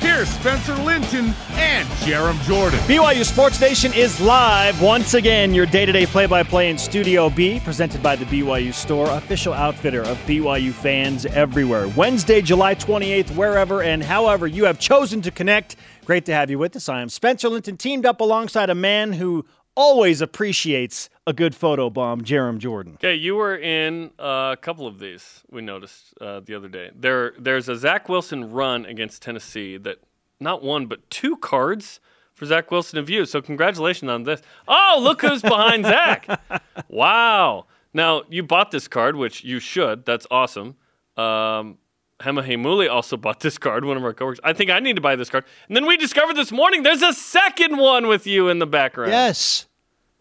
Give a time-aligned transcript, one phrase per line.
[0.00, 2.78] here's Spencer Linton and Jarom Jordan.
[2.80, 5.54] BYU Sports Nation is live once again.
[5.54, 10.72] Your day-to-day play-by-play in Studio B, presented by the BYU Store, official outfitter of BYU
[10.72, 11.88] fans everywhere.
[11.88, 15.76] Wednesday, July 28th, wherever and however you have chosen to connect.
[16.04, 16.88] Great to have you with us.
[16.88, 19.44] I am Spencer Linton, teamed up alongside a man who
[19.76, 22.94] always appreciates a good photo bomb, Jarom Jordan.
[22.94, 25.42] Okay, you were in uh, a couple of these.
[25.50, 26.90] We noticed uh, the other day.
[26.94, 29.98] There, there's a Zach Wilson run against Tennessee that
[30.40, 32.00] not one but two cards
[32.34, 33.24] for Zach Wilson of you.
[33.24, 34.42] So congratulations on this.
[34.66, 36.28] Oh, look who's behind Zach!
[36.88, 37.66] Wow.
[37.92, 40.04] Now you bought this card, which you should.
[40.06, 40.76] That's awesome.
[41.16, 41.78] Um,
[42.18, 44.40] Hema Hemuli also bought this card, one of our coworkers.
[44.42, 45.44] I think I need to buy this card.
[45.68, 49.12] And then we discovered this morning there's a second one with you in the background.
[49.12, 49.66] Yes.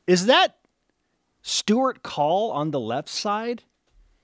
[0.06, 0.59] Is that
[1.50, 3.64] Stuart Call on the left side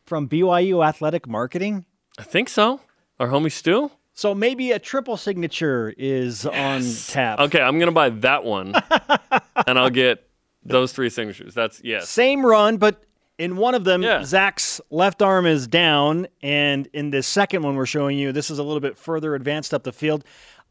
[0.05, 1.85] from BYU Athletic Marketing?
[2.19, 2.81] I think so.
[3.19, 3.89] Our homie Stu?
[4.13, 7.39] So maybe a triple signature is on tap.
[7.39, 8.73] Okay, I'm going to buy that one
[9.67, 10.29] and I'll get
[10.63, 11.55] those three signatures.
[11.55, 12.07] That's yes.
[12.09, 13.03] Same run, but
[13.39, 14.23] in one of them, Yeah.
[14.23, 18.59] Zach's left arm is down, and in the second one we're showing you, this is
[18.59, 20.23] a little bit further advanced up the field.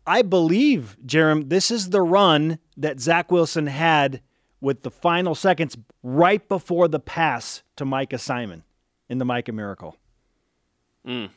[0.07, 4.21] I believe, Jarom, this is the run that Zach Wilson had
[4.65, 8.65] with the final seconds right before the pass to Micah Simon
[9.11, 9.97] in the Micah Miracle.
[11.07, 11.29] Mm.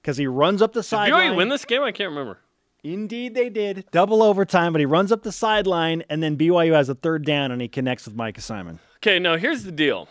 [0.00, 1.28] Because he runs up the sideline.
[1.28, 1.32] Did.
[1.34, 1.82] BYU win this game?
[1.82, 2.38] I can't remember.
[2.82, 3.84] Indeed, they did.
[3.92, 7.52] Double overtime, but he runs up the sideline, and then BYU has a third down,
[7.52, 8.78] and he connects with Micah Simon.
[8.96, 10.08] Okay, now here's the deal.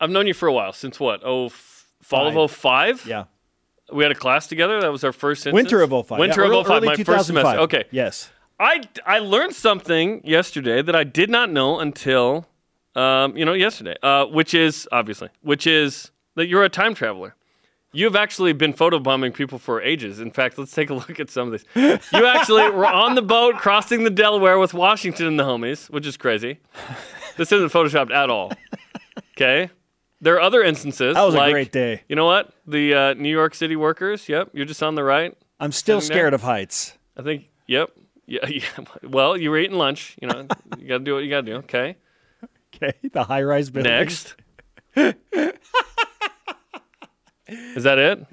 [0.00, 0.72] I've known you for a while.
[0.72, 1.20] Since what?
[1.24, 2.36] Oh, fall Five.
[2.36, 3.06] of 05?
[3.06, 3.24] Yeah.
[3.92, 4.80] We had a class together.
[4.80, 5.54] That was our first instance.
[5.54, 6.18] Winter of 05.
[6.20, 7.26] Winter Yeah, of 05, early my first 2005.
[7.26, 7.60] semester.
[7.62, 7.84] Okay.
[7.90, 8.30] Yes.
[8.60, 12.46] I, I learned something yesterday that I did not know until,
[12.94, 17.34] um, you know, yesterday, uh, which is, obviously, which is that you're a time traveler.
[17.92, 20.20] You've actually been photobombing people for ages.
[20.20, 22.00] In fact, let's take a look at some of these.
[22.12, 26.06] You actually were on the boat crossing the Delaware with Washington and the homies, which
[26.06, 26.60] is crazy.
[27.38, 28.52] This isn't photoshopped at all.
[29.36, 29.70] Okay?
[30.20, 31.14] There are other instances.
[31.14, 32.02] That was a great day.
[32.08, 32.52] You know what?
[32.66, 34.28] The uh, New York City workers.
[34.28, 35.34] Yep, you're just on the right.
[35.58, 36.22] I'm still Sitting there?
[36.22, 36.98] scared of heights.
[37.16, 37.46] I think.
[37.66, 37.90] Yep.
[38.30, 38.62] Yeah, yeah.
[39.02, 40.16] Well, you were eating lunch.
[40.22, 40.46] You know,
[40.78, 41.56] you got to do what you got to do.
[41.56, 41.96] Okay.
[42.74, 42.92] Okay.
[43.12, 43.92] The high rise building.
[43.92, 44.36] Next.
[44.94, 45.14] Is
[47.82, 48.24] that it?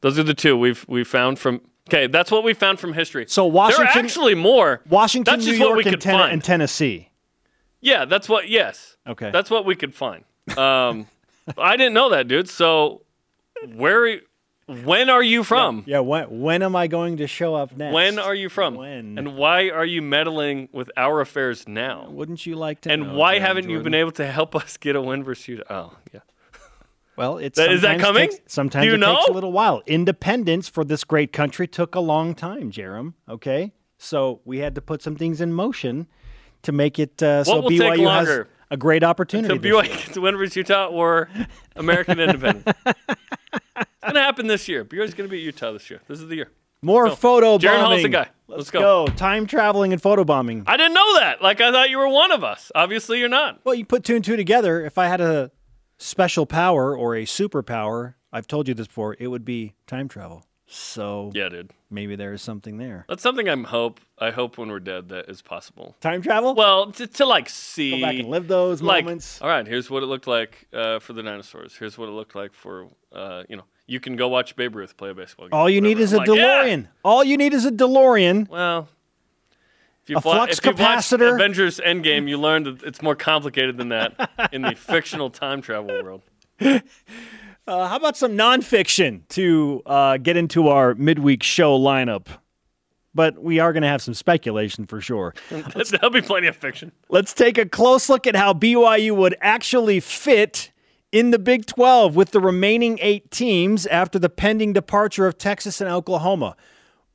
[0.00, 1.60] Those are the two we've we found from.
[1.88, 3.26] Okay, that's what we found from history.
[3.26, 4.80] So Washington, there are actually more.
[4.88, 7.10] Washington, That's New York, and, Ten- and Tennessee.
[7.80, 8.48] Yeah, that's what.
[8.48, 8.96] Yes.
[9.06, 9.32] Okay.
[9.32, 10.24] That's what we could find.
[10.56, 11.08] Um,
[11.58, 12.48] I didn't know that, dude.
[12.48, 13.02] So,
[13.74, 14.20] where?
[14.84, 15.82] When are you from?
[15.86, 15.98] yeah.
[16.00, 17.92] When, when am I going to show up next?
[17.92, 18.74] When are you from?
[18.76, 19.18] When?
[19.18, 22.08] And why are you meddling with our affairs now?
[22.10, 24.94] Wouldn't you like to And know, why haven't you been able to help us get
[24.96, 25.64] a win versus Utah?
[25.90, 26.20] Oh, yeah.
[27.16, 28.30] Well, it's That- is that coming?
[28.30, 29.82] Takes, sometimes you it takes a little while.
[29.86, 33.12] Independence for this great country took a long time, Jarom.
[33.28, 36.06] Okay, so we had to put some things in motion
[36.62, 38.48] to make it uh, so BYU take has longer?
[38.70, 39.52] a great opportunity.
[39.54, 41.28] To this BYU gets a win versus Utah or
[41.76, 42.74] American Independence.
[44.02, 44.84] It's gonna happen this year.
[44.84, 46.00] BYU's gonna beat Utah this year.
[46.08, 46.50] This is the year.
[46.82, 47.14] More go.
[47.14, 48.02] photo Jaron Hall's bombing.
[48.04, 48.28] the guy.
[48.48, 49.06] Let's, Let's go.
[49.06, 50.64] Time traveling and photo bombing.
[50.66, 51.42] I didn't know that.
[51.42, 52.72] Like I thought you were one of us.
[52.74, 53.60] Obviously, you're not.
[53.64, 54.84] Well, you put two and two together.
[54.84, 55.50] If I had a
[55.98, 60.46] special power or a superpower, I've told you this before, it would be time travel.
[60.72, 61.72] So Yeah, dude.
[61.90, 63.04] maybe there is something there.
[63.08, 64.00] That's something I'm hope.
[64.18, 65.96] I hope when we're dead that is possible.
[66.00, 66.54] Time travel?
[66.54, 67.90] Well, to, to like see.
[67.90, 69.42] go back and live those like, moments.
[69.42, 71.74] all right, here's what it looked like uh, for the dinosaurs.
[71.76, 74.96] Here's what it looked like for, uh, you know, you can go watch Babe Ruth
[74.96, 75.58] play a baseball game.
[75.58, 76.62] All you need is a I'm like, yeah.
[76.64, 76.86] DeLorean.
[77.04, 78.48] All you need is a DeLorean.
[78.48, 78.88] Well,
[80.04, 81.34] if you A flux if capacitor.
[81.34, 86.02] Avengers Endgame, you learned that it's more complicated than that in the fictional time travel
[86.02, 86.22] world.
[87.66, 92.26] Uh, how about some nonfiction to uh, get into our midweek show lineup?
[93.14, 95.34] But we are going to have some speculation for sure.
[95.50, 96.90] There'll be plenty of fiction.
[97.10, 100.72] Let's take a close look at how BYU would actually fit
[101.12, 105.80] in the Big 12 with the remaining eight teams after the pending departure of Texas
[105.80, 106.56] and Oklahoma.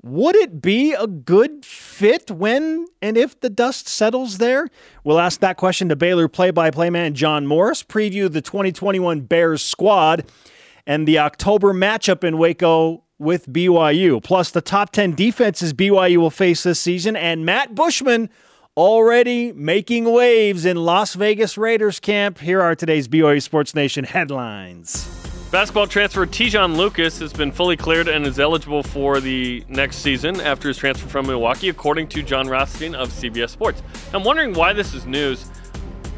[0.03, 4.67] Would it be a good fit when and if the dust settles there?
[5.03, 9.21] We'll ask that question to Baylor play by play man John Morris, preview the 2021
[9.21, 10.25] Bears squad,
[10.85, 16.29] and the October matchup in Waco with BYU, plus the top 10 defenses BYU will
[16.29, 18.29] face this season, and Matt Bushman
[18.77, 22.39] already making waves in Las Vegas Raiders camp.
[22.39, 25.07] Here are today's BYU Sports Nation headlines.
[25.49, 30.41] Basketball transfer Tejon Lucas has been fully cleared and is eligible for the next season
[30.41, 33.81] after his transfer from Milwaukee, according to Jon Rothstein of CBS Sports.
[34.13, 35.49] I'm wondering why this is news.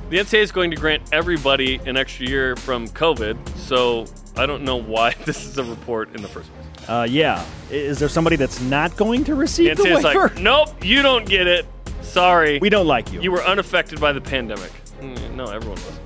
[0.09, 4.05] The NCAA is going to grant everybody an extra year from COVID, so
[4.35, 6.66] I don't know why this is a report in the first place.
[6.87, 7.45] Uh, yeah.
[7.69, 10.29] Is there somebody that's not going to receive The the waiver?
[10.29, 11.65] like, nope, you don't get it.
[12.01, 12.59] Sorry.
[12.59, 13.21] we don't like you.
[13.21, 14.71] you were unaffected by the pandemic.
[15.01, 15.99] Mm, No, everyone was.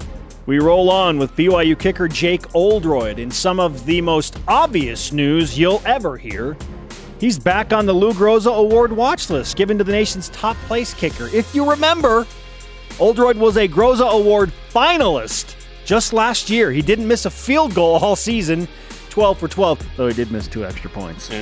[0.48, 5.57] We roll on with BYU kicker Jake Oldroyd in some of the most obvious news
[5.57, 6.57] you'll ever hear.
[7.19, 10.95] He's back on the Lou Groza Award watch list given to the nation's top place
[10.95, 11.27] kicker.
[11.27, 12.25] If you remember,
[13.00, 15.56] Oldroyd was a Groza Award finalist
[15.86, 16.72] just last year.
[16.72, 18.68] He didn't miss a field goal all season,
[19.12, 21.30] 12 for 12, though he did miss two extra points.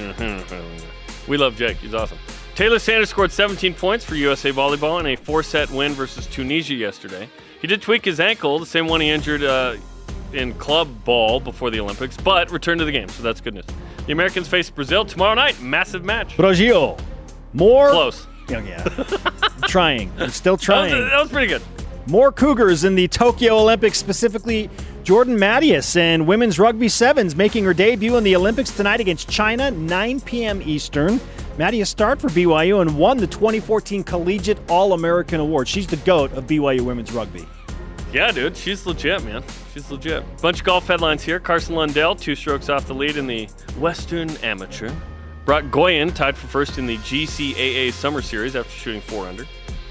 [1.27, 1.77] We love Jake.
[1.77, 2.18] He's awesome.
[2.56, 6.74] Taylor Sanders scored 17 points for USA Volleyball in a four set win versus Tunisia
[6.74, 7.30] yesterday.
[7.62, 9.75] He did tweak his ankle, the same one he injured uh,
[10.33, 13.66] in club ball before the Olympics, but returned to the game, so that's good news.
[14.07, 15.62] The Americans face Brazil tomorrow night.
[15.62, 16.36] Massive match.
[16.36, 16.98] Brazil.
[17.54, 17.92] more.
[17.92, 18.25] Close.
[18.50, 18.83] Yeah, yeah.
[19.68, 20.12] Trying.
[20.18, 20.92] I'm still That was, trying.
[21.10, 21.62] that was pretty good.
[22.09, 24.67] More Cougars in the Tokyo Olympics, specifically
[25.03, 29.69] Jordan Matyas and women's rugby sevens making her debut in the Olympics tonight against China,
[29.69, 30.59] 9 p.m.
[30.63, 31.19] Eastern.
[31.59, 35.67] Matyas starred for BYU and won the 2014 Collegiate All American Award.
[35.67, 37.47] She's the GOAT of BYU women's rugby.
[38.11, 39.44] Yeah, dude, she's legit, man.
[39.75, 40.23] She's legit.
[40.41, 41.39] Bunch of golf headlines here.
[41.39, 43.45] Carson Lundell, two strokes off the lead in the
[43.77, 44.91] Western Amateur.
[45.45, 49.45] Brock Goyen tied for first in the GCAA Summer Series after shooting four under.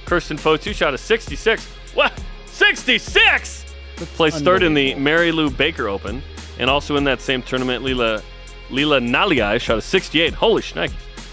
[0.05, 1.78] Kirsten Fotu shot a 66.
[1.95, 2.13] What?
[2.47, 3.65] 66!
[3.97, 6.23] Placed third in the Mary Lou Baker Open.
[6.59, 8.23] And also in that same tournament, Lila
[8.71, 10.35] Lila Naliai shot a 68.
[10.35, 10.91] Holy shnikes.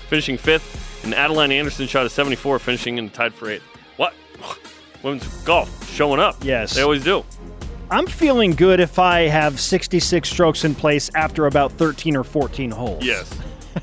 [0.09, 1.03] Finishing fifth.
[1.03, 3.63] And Adeline Anderson shot a 74, finishing in tied for eighth.
[3.97, 4.13] What?
[5.03, 6.35] Women's golf showing up.
[6.41, 6.73] Yes.
[6.75, 7.23] They always do.
[7.91, 12.71] I'm feeling good if I have 66 strokes in place after about 13 or 14
[12.71, 13.05] holes.
[13.05, 13.37] Yes.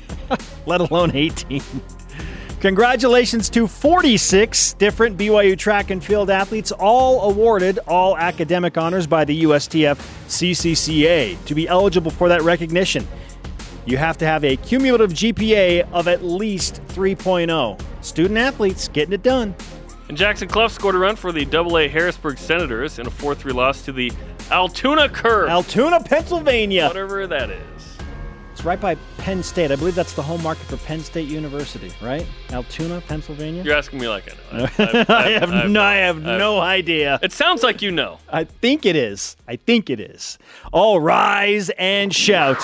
[0.65, 1.61] let alone 18.
[2.63, 9.25] Congratulations to 46 different BYU track and field athletes, all awarded all academic honors by
[9.25, 9.97] the USTF
[10.29, 11.43] CCCA.
[11.43, 13.05] To be eligible for that recognition,
[13.85, 17.81] you have to have a cumulative GPA of at least 3.0.
[18.01, 19.53] Student athletes getting it done.
[20.07, 23.51] And Jackson Cluff scored a run for the AA Harrisburg Senators in a 4 3
[23.51, 24.09] loss to the
[24.51, 25.49] Altoona Curve.
[25.49, 26.87] Altoona, Pennsylvania.
[26.87, 27.92] whatever that is.
[28.63, 29.73] It's right by Penn State.
[29.73, 32.25] I believe that's the home market for Penn State University, right?
[32.49, 33.61] Altoona, Pennsylvania.
[33.61, 34.67] You're asking me like I know.
[34.79, 37.19] I, I have no, I have no idea.
[37.21, 38.19] It sounds like you know.
[38.29, 39.35] I think it is.
[39.49, 40.37] I think it is.
[40.71, 42.55] All rise and shout.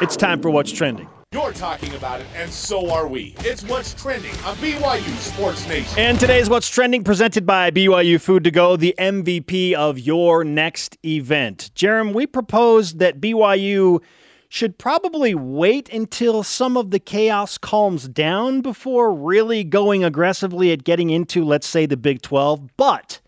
[0.00, 1.08] It's time for what's trending.
[1.32, 3.34] You're talking about it, and so are we.
[3.40, 5.98] It's what's trending on BYU Sports Nation.
[5.98, 10.96] And today's What's Trending presented by BYU Food to Go, the MVP of your next
[11.04, 11.72] event.
[11.74, 14.00] Jarom, we proposed that BYU
[14.48, 20.84] should probably wait until some of the chaos calms down before really going aggressively at
[20.84, 22.76] getting into, let's say, the Big 12.
[22.76, 23.20] But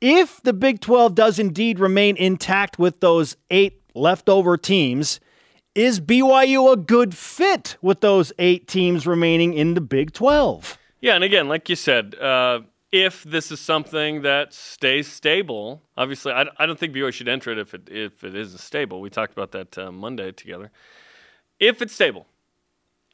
[0.00, 5.20] if the Big 12 does indeed remain intact with those eight leftover teams,
[5.74, 10.76] is BYU a good fit with those eight teams remaining in the Big 12?
[11.00, 12.60] Yeah, and again, like you said, uh,
[12.90, 17.50] if this is something that stays stable, obviously, I, I don't think BYU should enter
[17.50, 19.00] it if it if it isn't stable.
[19.00, 20.70] We talked about that uh, Monday together.
[21.60, 22.26] If it's stable,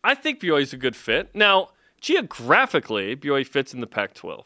[0.03, 1.35] I think BYU is a good fit.
[1.35, 4.45] Now, geographically, BYU fits in the Pac-12.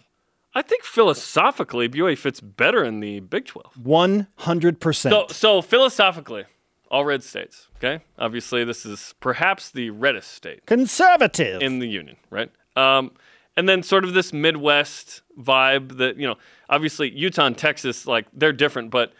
[0.55, 3.75] I think philosophically, BYU fits better in the Big 12.
[3.85, 4.95] 100%.
[4.95, 6.45] So, so philosophically,
[6.91, 7.69] all red states.
[7.76, 11.61] Okay, obviously, this is perhaps the reddest state Conservative.
[11.61, 12.50] in the union, right?
[12.76, 13.12] Um,
[13.59, 16.37] and then sort of this Midwest vibe that you know,
[16.71, 19.12] obviously Utah and Texas, like they're different, but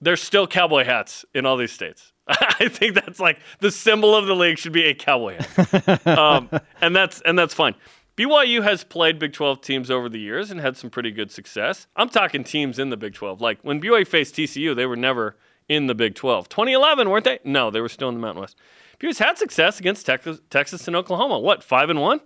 [0.00, 2.12] there's still cowboy hats in all these states.
[2.28, 6.48] I think that's like the symbol of the league should be a cowboy hat, um,
[6.80, 7.74] and that's and that's fine.
[8.16, 11.88] BYU has played Big 12 teams over the years and had some pretty good success.
[11.96, 13.40] I'm talking teams in the Big 12.
[13.40, 15.36] Like when BYU faced TCU, they were never
[15.68, 16.48] in the Big 12.
[16.48, 17.40] 2011, weren't they?
[17.42, 18.56] No, they were still in the Mountain West.
[19.00, 21.40] BYU's had success against Texas, Texas and Oklahoma.
[21.40, 22.20] What, five and one?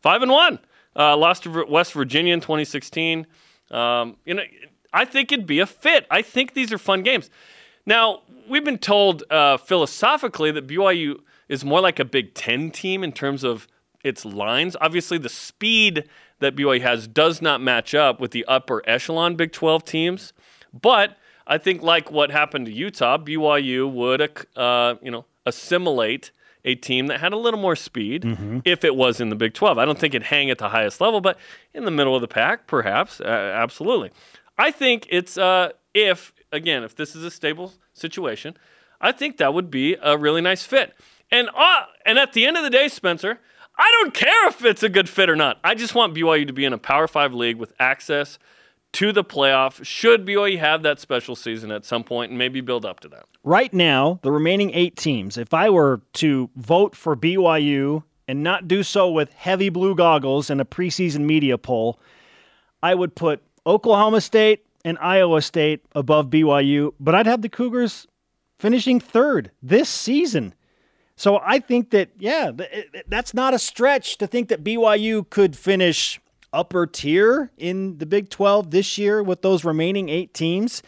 [0.00, 0.60] Five and one.
[0.96, 3.26] Uh, lost to West Virginia in 2016.
[3.70, 4.42] Um, you know,
[4.92, 6.06] I think it'd be a fit.
[6.10, 7.30] I think these are fun games.
[7.86, 13.02] Now, we've been told uh, philosophically that BYU is more like a Big Ten team
[13.02, 13.66] in terms of
[14.02, 14.76] its lines.
[14.80, 16.04] Obviously, the speed
[16.38, 20.32] that BYU has does not match up with the upper echelon Big 12 teams.
[20.72, 26.30] But I think, like what happened to Utah, BYU would, uh, you know, assimilate
[26.64, 28.24] a team that had a little more speed
[28.64, 29.76] if it was in the Big 12.
[29.78, 31.38] I don't think it'd hang at the highest level, but
[31.74, 34.10] in the middle of the pack, perhaps, uh, absolutely.
[34.56, 38.56] I think it's uh, if again, if this is a stable situation,
[39.00, 40.94] I think that would be a really nice fit.
[41.30, 43.40] And uh, and at the end of the day, Spencer,
[43.76, 45.58] I don't care if it's a good fit or not.
[45.64, 48.38] I just want BYU to be in a Power Five league with access
[48.94, 49.84] to the playoff.
[49.84, 53.26] Should BYU have that special season at some point and maybe build up to that?
[53.42, 58.66] Right now, the remaining eight teams, if I were to vote for BYU and not
[58.66, 62.00] do so with heavy blue goggles in a preseason media poll,
[62.82, 68.06] I would put Oklahoma State and Iowa State above BYU, but I'd have the Cougars
[68.58, 70.54] finishing third this season.
[71.16, 72.50] So I think that, yeah,
[73.08, 76.20] that's not a stretch to think that BYU could finish
[76.54, 80.82] upper tier in the Big 12 this year with those remaining eight teams.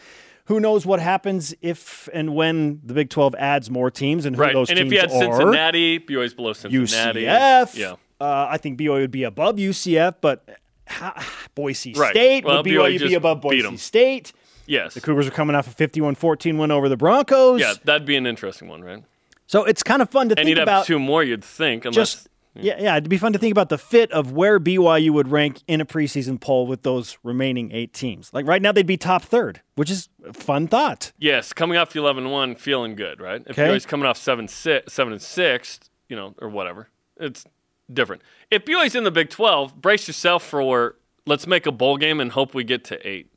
[0.45, 4.41] Who knows what happens if and when the Big 12 adds more teams and who
[4.41, 4.53] right.
[4.53, 4.95] those and teams are?
[4.95, 5.35] And if you had.
[5.35, 7.23] Cincinnati, BYU's below Cincinnati.
[7.23, 7.75] UCF.
[7.75, 7.95] Yeah.
[8.19, 10.47] Uh, I think BYU would be above UCF, but
[10.85, 11.13] how,
[11.53, 12.11] Boise Right.
[12.11, 13.77] State Well, would BYU BYU be above Boise.
[13.77, 14.31] State.
[14.65, 14.93] Yes.
[14.93, 17.59] The Cougars are coming off a 51-14 win over the Broncos.
[17.59, 19.03] Yeah, that'd be an interesting one, right?
[19.47, 21.85] So it's kind of fun to And think you'd have about two more, you'd think,
[21.85, 25.11] unless just yeah, yeah, it'd be fun to think about the fit of where BYU
[25.11, 28.31] would rank in a preseason poll with those remaining eight teams.
[28.33, 31.11] Like right now, they'd be top third, which is a fun thought.
[31.17, 33.41] Yes, coming off the 11-1, feeling good, right?
[33.45, 33.67] If Okay.
[33.67, 37.45] BYU's coming off 7 six, seven and 6, you know, or whatever, it's
[37.91, 38.21] different.
[38.51, 40.95] If BYU's in the Big 12, brace yourself for
[41.25, 43.31] let's make a bowl game and hope we get to 8.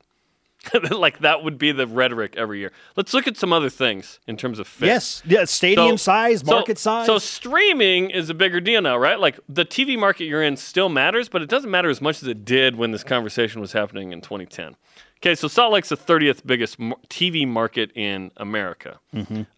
[0.91, 2.71] like that would be the rhetoric every year.
[2.95, 4.87] Let's look at some other things in terms of fit.
[4.87, 7.05] Yes, yeah, stadium So- size, so- market size.
[7.05, 9.19] So streaming is a bigger deal now, right?
[9.19, 12.27] Like the TV market you're in still matters, but it doesn't matter as much as
[12.27, 14.75] it did when this conversation was happening in 2010.
[15.17, 18.99] Okay, so Salt Lake's the 30th biggest TV market in America.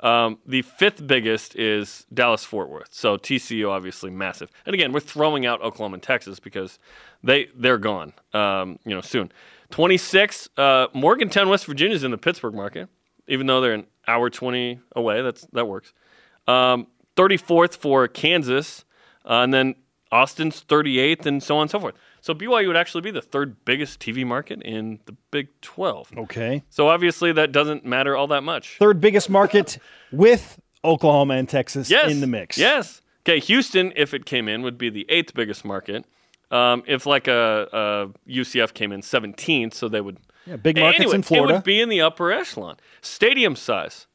[0.02, 2.90] Um, the fifth biggest is Dallas Fort Worth.
[2.92, 4.50] So TCU obviously massive.
[4.66, 6.80] And again, we're throwing out Oklahoma and Texas because
[7.24, 8.12] they they're gone.
[8.34, 9.32] Um, you know, soon.
[9.74, 10.50] 26.
[10.56, 12.90] Uh, Morgantown, West Virginia is in the Pittsburgh market,
[13.28, 15.24] even though they're an hour 20 away.
[15.24, 15.94] That's that works.
[16.48, 18.86] Um, 34th for Kansas,
[19.26, 19.74] uh, and then
[20.12, 21.96] Austin's 38th, and so on and so forth.
[22.22, 26.12] So BYU would actually be the third biggest TV market in the Big 12.
[26.20, 28.78] okay, So obviously that doesn't matter all that much.
[28.78, 29.80] third biggest market
[30.12, 32.60] with Oklahoma and Texas Yes, in the mix.
[32.60, 33.02] Yes.
[33.26, 36.06] Okay, Houston, if it came in, would be the eighth biggest market.
[36.54, 40.20] Um, if like a, a UCF came in 17th, so they would.
[40.46, 41.54] Yeah, big markets anyway, in Florida.
[41.54, 42.78] It would be in the upper echelon.
[43.02, 44.08] Stadium size.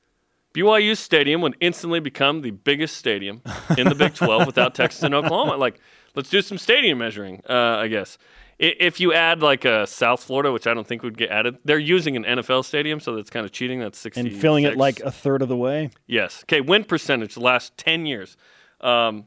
[0.55, 3.43] BYU Stadium would instantly become the biggest stadium
[3.77, 5.57] in the Big 12 without Texas and Oklahoma.
[5.57, 5.81] Like,
[6.15, 8.19] let's do some stadium measuring, uh, I guess.
[8.59, 11.79] If you add like a South Florida, which I don't think would get added, they're
[11.79, 13.79] using an NFL stadium, so that's kind of cheating.
[13.79, 15.91] That's 60 and filling it like a third of the way.
[16.09, 16.43] Yes.
[16.45, 16.61] Okay.
[16.61, 18.37] Win percentage the last ten years.
[18.81, 19.27] Um,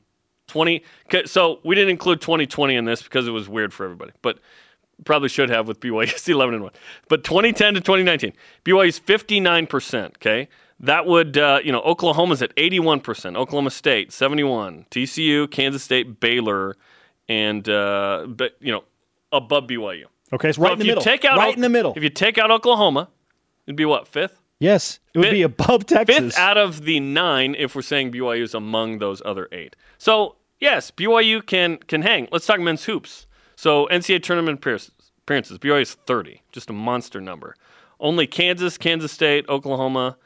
[0.52, 0.84] Twenty.
[1.10, 4.40] 'kay, So we didn't include 2020 in this because it was weird for everybody, but
[5.06, 6.04] probably should have with BYU.
[6.12, 6.74] It's 11 and one.
[7.10, 8.34] But 2010 to 2019,
[8.66, 10.16] BYU's 59 percent.
[10.20, 10.48] Okay.
[10.84, 16.76] That would, uh, you know, Oklahoma's at 81%, Oklahoma State 71, TCU, Kansas State, Baylor,
[17.30, 18.84] and, uh, but, you know,
[19.32, 20.06] above BYU.
[20.34, 21.04] Okay, so So right if in the you middle.
[21.04, 21.94] Take out right O- in the middle.
[21.96, 23.10] If you take out Oklahoma,
[23.68, 24.42] it'd be what, fifth?
[24.60, 26.16] yes, it would Fifth- be above Texas.
[26.18, 29.76] Fifth out of the nine, if we're saying BYU is among those other eight.
[30.00, 32.30] So yes, BYU can can hang.
[32.32, 33.28] Let's talk men's hoops.
[33.56, 37.56] So NCAA tournament appearances, BYU is 30, just a monster number.
[38.00, 40.18] Only Kansas, Kansas State, Oklahoma,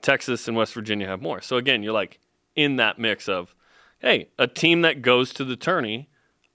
[0.00, 1.40] Texas, and West Virginia have more.
[1.40, 2.18] So again, you're like
[2.56, 3.54] in that mix of,
[4.00, 6.08] hey, a team that goes to the tourney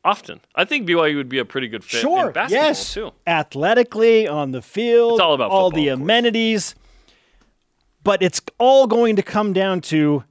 [0.03, 0.41] often.
[0.55, 2.27] I think BYU would be a pretty good fit sure.
[2.27, 2.93] in basketball yes.
[2.93, 3.11] too.
[3.25, 5.13] Athletically on the field.
[5.13, 6.75] It's all about all football, the amenities.
[8.03, 10.23] But it's all going to come down to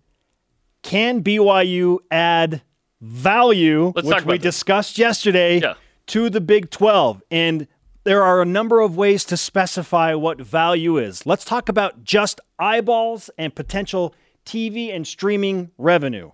[0.82, 2.62] can BYU add
[3.00, 4.54] value, Let's which we this.
[4.54, 5.74] discussed yesterday, Yeah.
[6.08, 7.22] to the Big 12?
[7.30, 7.66] And
[8.04, 11.26] there are a number of ways to specify what value is.
[11.26, 16.30] Let's talk about just eyeballs and potential TV and streaming revenue.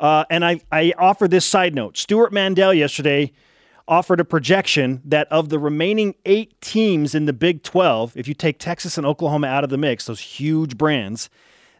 [0.00, 1.96] Uh, and I, I offer this side note.
[1.96, 3.32] Stewart Mandel yesterday
[3.86, 8.34] offered a projection that of the remaining eight teams in the Big 12, if you
[8.34, 11.30] take Texas and Oklahoma out of the mix, those huge brands,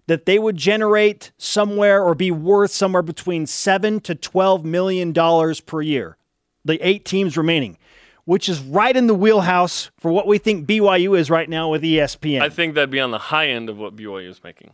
[0.06, 5.60] that they would generate somewhere or be worth somewhere between seven to twelve million dollars
[5.60, 6.16] per year.
[6.64, 7.76] The eight teams remaining,
[8.24, 11.82] which is right in the wheelhouse for what we think BYU is right now with
[11.82, 12.40] ESPN.
[12.42, 14.72] I think that'd be on the high end of what BYU is making.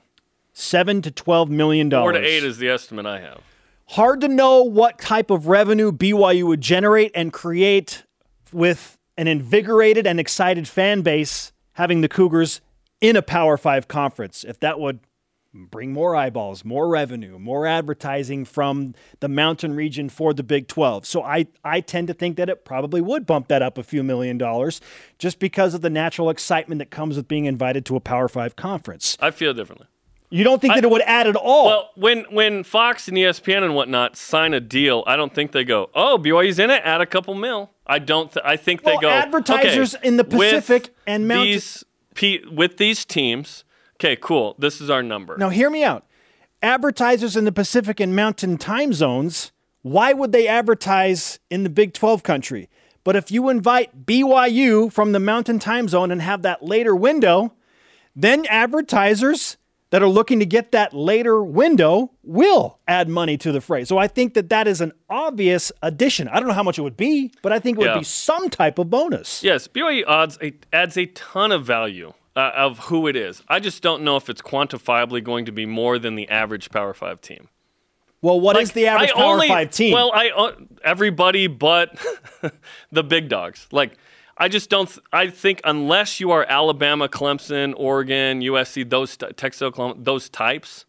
[0.53, 2.15] seven to twelve million dollars.
[2.15, 3.41] Four to eight is the estimate I have.
[3.87, 8.05] hard to know what type of revenue BYU would generate and create
[8.53, 12.61] with an invigorated and excited fan base having the Cougars
[13.01, 14.45] in a Power Five conference.
[14.45, 15.01] If that would
[15.52, 21.04] bring more eyeballs, more revenue, more advertising from the mountain region for the Big 12.
[21.07, 24.02] So I, I tend to think that it probably would bump that up a few
[24.02, 24.80] million dollars
[25.19, 28.54] just because of the natural excitement that comes with being invited to a Power Five
[28.57, 29.16] conference.
[29.21, 29.87] I feel differently.
[30.33, 31.66] You don't think I- that it would add at all?
[31.66, 35.64] Well, when when Fox and ESPN and whatnot sign a deal, I don't think they
[35.64, 38.30] go, "Oh, BYU's in it, add a couple mil." I don't.
[38.33, 39.09] Th- I think Well, they go.
[39.11, 41.85] advertisers okay, in the Pacific and Mountain- these
[42.52, 43.64] with these teams.
[44.00, 44.54] Okay, cool.
[44.59, 45.37] This is our number.
[45.37, 46.07] Now, hear me out.
[46.62, 49.52] Advertisers in the Pacific and Mountain time zones,
[49.83, 52.71] why would they advertise in the Big 12 country?
[53.04, 57.52] But if you invite BYU from the Mountain time zone and have that later window,
[58.16, 59.59] then advertisers
[59.90, 63.85] that are looking to get that later window will add money to the fray.
[63.85, 66.26] So I think that that is an obvious addition.
[66.28, 67.99] I don't know how much it would be, but I think it would Yeah.
[67.99, 69.42] be some type of bonus.
[69.42, 70.38] Yes, BYU odds
[70.73, 73.43] adds a ton of value uh, of who it is.
[73.49, 76.95] I just don't know if it's quantifiably going to be more than the average Power
[76.95, 77.49] Five team.
[78.23, 79.95] Well, what is Like, the average I Power only- 5 team?
[79.95, 80.53] Well, I uh,
[80.85, 81.99] everybody but
[82.93, 83.67] the big dogs.
[83.73, 83.97] Like
[84.37, 84.89] I just don't.
[84.89, 90.29] th- I think unless you are Alabama, Clemson, Oregon, USC, those t- Texas, Oklahoma, those
[90.29, 90.85] types,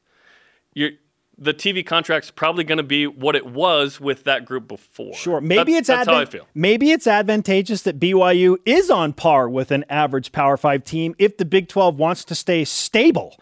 [0.74, 0.92] you're.
[1.38, 5.14] The TV contract's probably going to be what it was with that group before.
[5.16, 5.42] Sure.
[5.42, 6.48] Maybe That's- it's that's how I feel.
[6.54, 11.38] Maybe it's advantageous that BYU is on par with an average Power Five team if
[11.38, 13.40] the Big Twelve wants to stay stable.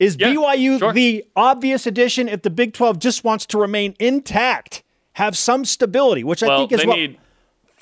[0.00, 0.92] Is Yeah, BYU sure.
[0.92, 4.82] the obvious addition if the Big Twelve just wants to remain intact,
[5.14, 6.96] have some stability, which I think is what.
[6.96, 7.18] need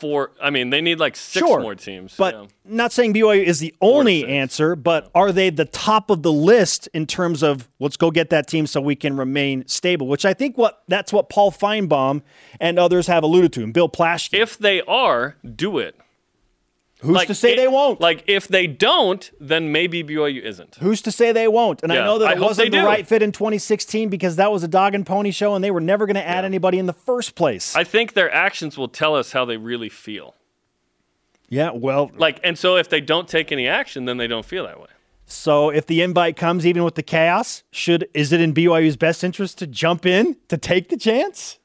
[0.04, 0.32] four.
[0.40, 2.14] I mean, they need like six sure, more teams.
[2.18, 2.46] But yeah.
[2.66, 6.90] not saying BYU is the only answer, but are they the top of the list
[6.92, 10.06] in terms of let's go get that team so we can remain stable?
[10.06, 12.20] Which I think what that's what Paul Finebaum
[12.60, 14.38] and others have alluded to, and Bill Plaschke.
[14.38, 15.98] if they are, do it.
[17.00, 18.00] Who's to say it- they won't?
[18.00, 20.76] Like if they don't, then maybe BYU isn't.
[20.80, 21.82] Who's to say they won't?
[21.82, 22.86] And I know that it hope wasn't the do.
[22.86, 25.80] right fit in 2016 because that was a dog and pony show and they were
[25.82, 27.76] never going to add anybody in the first place.
[27.76, 30.34] I think their actions will tell us how they really feel.
[31.48, 34.64] yeah, well, Like, and so if they don't take any action, then they don't feel
[34.64, 34.86] that way.
[35.26, 39.22] so if the invite comes even with the chaos, should is it in BYU's best
[39.22, 41.58] interest to jump in to take the chance?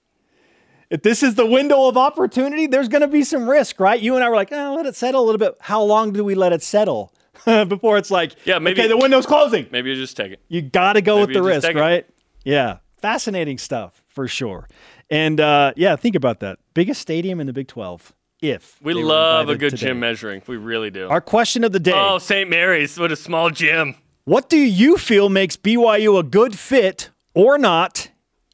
[0.89, 3.99] If this is the window of opportunity, there's going to be some risk, right?
[3.99, 5.55] You and I were like, oh, let it settle a little bit.
[5.59, 7.13] How long do we let it settle
[7.45, 9.67] before it's like, Yeah, maybe- okay, the window's closing.
[9.71, 10.41] Maybe you just take it.
[10.47, 11.79] You got to go with the risk, take it.
[11.79, 12.05] right?
[12.43, 12.77] Yeah.
[13.01, 14.67] Fascinating stuff for sure.
[15.11, 16.59] And uh, yeah, think about that.
[16.73, 18.13] Biggest stadium in the Big 12.
[18.41, 19.87] If We love a good today.
[19.87, 20.41] gym measuring.
[20.47, 21.07] We really do.
[21.09, 22.49] Our question of the day oh, St.
[22.49, 22.97] Mary's.
[22.97, 23.95] What a small gym.
[24.23, 28.09] What do you feel makes BYU a good fit or not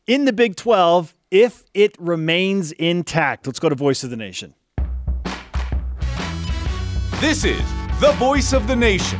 [0.08, 3.48] in the Big 12 if it remains intact?
[3.48, 4.54] Let's go to Voice of the Nation.
[7.20, 7.62] This is
[8.00, 9.20] the voice of the nation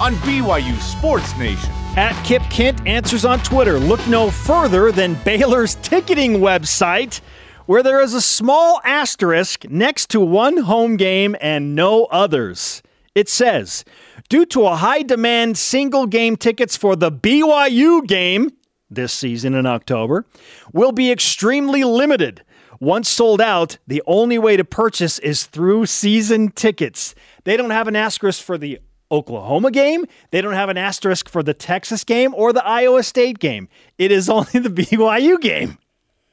[0.00, 1.70] on BYU Sports Nation.
[1.96, 3.78] At Kip Kent answers on Twitter.
[3.78, 7.20] Look no further than Baylor's ticketing website,
[7.66, 12.82] where there is a small asterisk next to one home game and no others.
[13.14, 13.84] It says,
[14.28, 18.50] due to a high demand single game tickets for the BYU game
[18.90, 20.24] this season in October
[20.72, 22.42] will be extremely limited.
[22.80, 27.14] Once sold out, the only way to purchase is through season tickets.
[27.44, 30.04] They don't have an asterisk for the Oklahoma game.
[30.30, 33.68] They don't have an asterisk for the Texas game or the Iowa State game.
[33.96, 35.78] It is only the BYU game.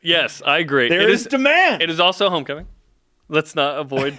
[0.01, 0.89] Yes, I agree.
[0.89, 1.83] There It is demand.
[1.83, 2.67] It is also homecoming.
[3.29, 4.17] Let's not avoid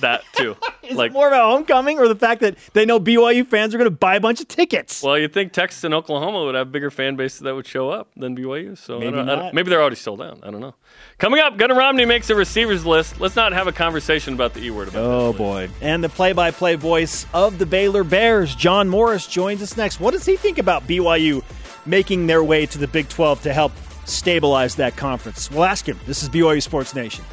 [0.00, 0.56] that too.
[0.82, 3.78] Is like, it more about homecoming or the fact that they know BYU fans are
[3.78, 5.02] going to buy a bunch of tickets?
[5.02, 8.08] well, you'd think Texas and Oklahoma would have bigger fan bases that would show up
[8.16, 8.76] than BYU.
[8.76, 10.40] So I Maybe don't- I don't- maybe they're already sold out.
[10.42, 10.74] I don't know.
[11.18, 13.20] Coming up, Gunnar Romney makes a receivers list.
[13.20, 15.70] Let's not have a conversation about the E word about Oh boy.
[15.80, 20.00] And the play by play voice of the Baylor Bears, John Morris, joins us next.
[20.00, 21.42] What does he think about BYU
[21.86, 23.72] making their way to the Big 12 to help
[24.04, 25.50] stabilize that conference?
[25.50, 25.98] We'll ask him.
[26.06, 27.24] This is BYU Sports Nation.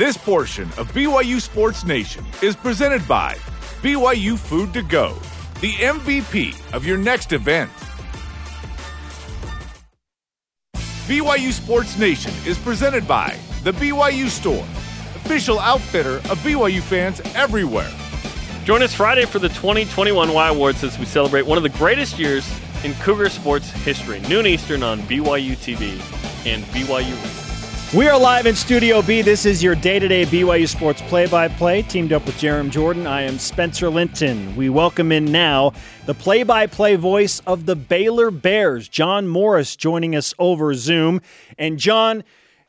[0.00, 3.34] This portion of BYU Sports Nation is presented by
[3.82, 5.12] BYU Food to Go,
[5.60, 7.70] the MVP of your next event.
[11.06, 14.64] BYU Sports Nation is presented by the BYU Store,
[15.16, 17.92] official outfitter of BYU fans everywhere.
[18.64, 22.18] Join us Friday for the 2021 Y Awards as we celebrate one of the greatest
[22.18, 22.50] years
[22.84, 24.20] in Cougar sports history.
[24.30, 25.90] Noon Eastern on BYU TV
[26.46, 27.39] and BYU.
[27.92, 29.20] We are live in Studio B.
[29.20, 31.82] This is your day to day BYU Sports play by play.
[31.82, 34.54] Teamed up with Jarom Jordan, I am Spencer Linton.
[34.54, 35.72] We welcome in now
[36.06, 41.20] the play by play voice of the Baylor Bears, John Morris, joining us over Zoom.
[41.58, 42.22] And John,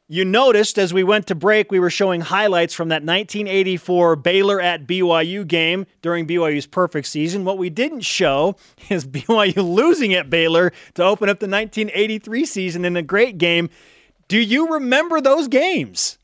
[0.07, 4.59] you noticed as we went to break, we were showing highlights from that 1984 Baylor
[4.59, 7.45] at BYU game during BYU's perfect season.
[7.45, 8.55] What we didn't show
[8.89, 13.69] is BYU losing at Baylor to open up the 1983 season in a great game.
[14.31, 16.17] Do you remember those games?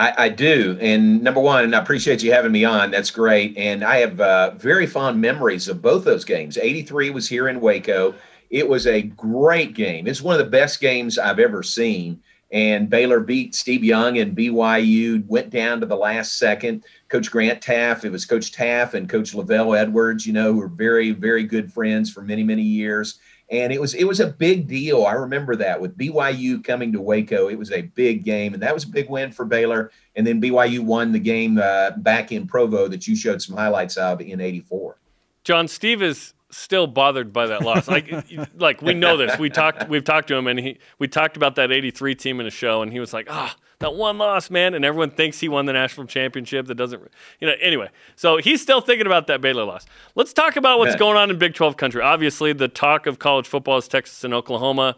[0.00, 0.76] I, I, do.
[0.80, 2.90] And number one, and I appreciate you having me on.
[2.90, 3.56] That's great.
[3.56, 6.58] And I have uh, very fond memories of both those games.
[6.58, 8.16] 83 was here in Waco.
[8.50, 10.08] It was a great game.
[10.08, 12.20] It's one of the best games I've ever seen.
[12.50, 16.82] And Baylor beat Steve Young and BYU, went down to the last second.
[17.10, 20.66] Coach Grant Teaff, it was Coach Teaff and Coach LaVell Edwards, you know, who were
[20.66, 24.66] very, very good friends for many, many years and it was it was a big
[24.68, 25.06] deal.
[25.06, 28.74] I remember that with BYU coming to Waco, it was a big game, and that
[28.74, 29.90] was a big win for Baylor.
[30.16, 33.96] And then BYU won the game uh, back in Provo that you showed some highlights
[33.96, 34.98] of in '84.
[35.44, 37.88] John Steve is still bothered by that loss.
[37.88, 38.12] Like,
[38.58, 39.38] like we know this.
[39.38, 39.88] We talked.
[39.88, 42.82] We've talked to him, and he we talked about that '83 team in a show,
[42.82, 43.54] and he was like, ah.
[43.56, 46.66] Oh, that one loss, man, and everyone thinks he won the national championship.
[46.66, 47.02] That doesn't,
[47.40, 47.54] you know.
[47.60, 49.86] Anyway, so he's still thinking about that Baylor loss.
[50.14, 52.02] Let's talk about what's going on in Big 12 country.
[52.02, 54.96] Obviously, the talk of college football is Texas and Oklahoma.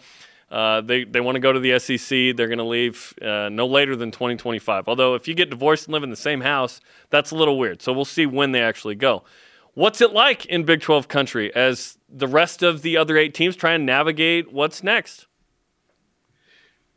[0.50, 2.36] Uh, they they want to go to the SEC.
[2.36, 4.88] They're going to leave uh, no later than 2025.
[4.88, 7.82] Although, if you get divorced and live in the same house, that's a little weird.
[7.82, 9.24] So we'll see when they actually go.
[9.74, 13.54] What's it like in Big 12 country as the rest of the other eight teams
[13.54, 15.26] try and navigate what's next?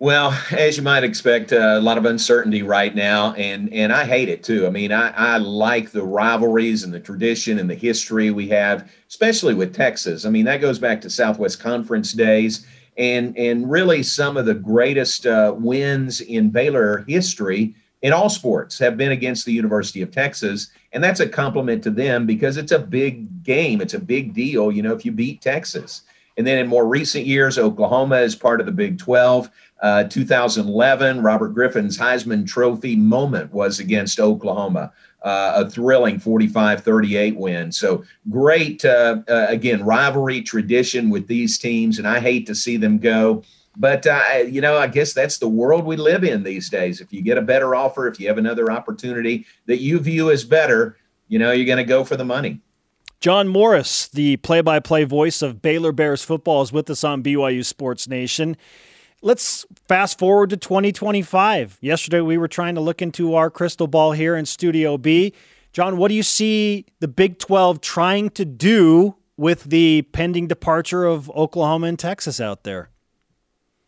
[0.03, 4.03] Well, as you might expect, uh, a lot of uncertainty right now, and and I
[4.03, 4.67] hate it too.
[4.67, 8.91] I mean, I, I like the rivalries and the tradition and the history we have,
[9.07, 10.25] especially with Texas.
[10.25, 14.55] I mean, that goes back to Southwest Conference days, and and really some of the
[14.55, 20.11] greatest uh, wins in Baylor history in all sports have been against the University of
[20.11, 23.79] Texas, and that's a compliment to them because it's a big game.
[23.79, 26.01] It's a big deal, you know, if you beat Texas.
[26.37, 29.49] And then in more recent years, Oklahoma is part of the Big 12.
[29.81, 34.93] Uh, 2011, Robert Griffin's Heisman Trophy moment was against Oklahoma.
[35.23, 37.71] Uh, a thrilling 45 38 win.
[37.71, 42.75] So great, uh, uh, again, rivalry tradition with these teams, and I hate to see
[42.75, 43.43] them go.
[43.77, 47.01] But, uh, you know, I guess that's the world we live in these days.
[47.01, 50.43] If you get a better offer, if you have another opportunity that you view as
[50.43, 52.59] better, you know, you're going to go for the money.
[53.19, 57.23] John Morris, the play by play voice of Baylor Bears football, is with us on
[57.23, 58.57] BYU Sports Nation.
[59.25, 61.77] Let's fast forward to 2025.
[61.79, 65.33] Yesterday, we were trying to look into our crystal ball here in Studio B.
[65.71, 71.05] John, what do you see the Big 12 trying to do with the pending departure
[71.05, 72.89] of Oklahoma and Texas out there?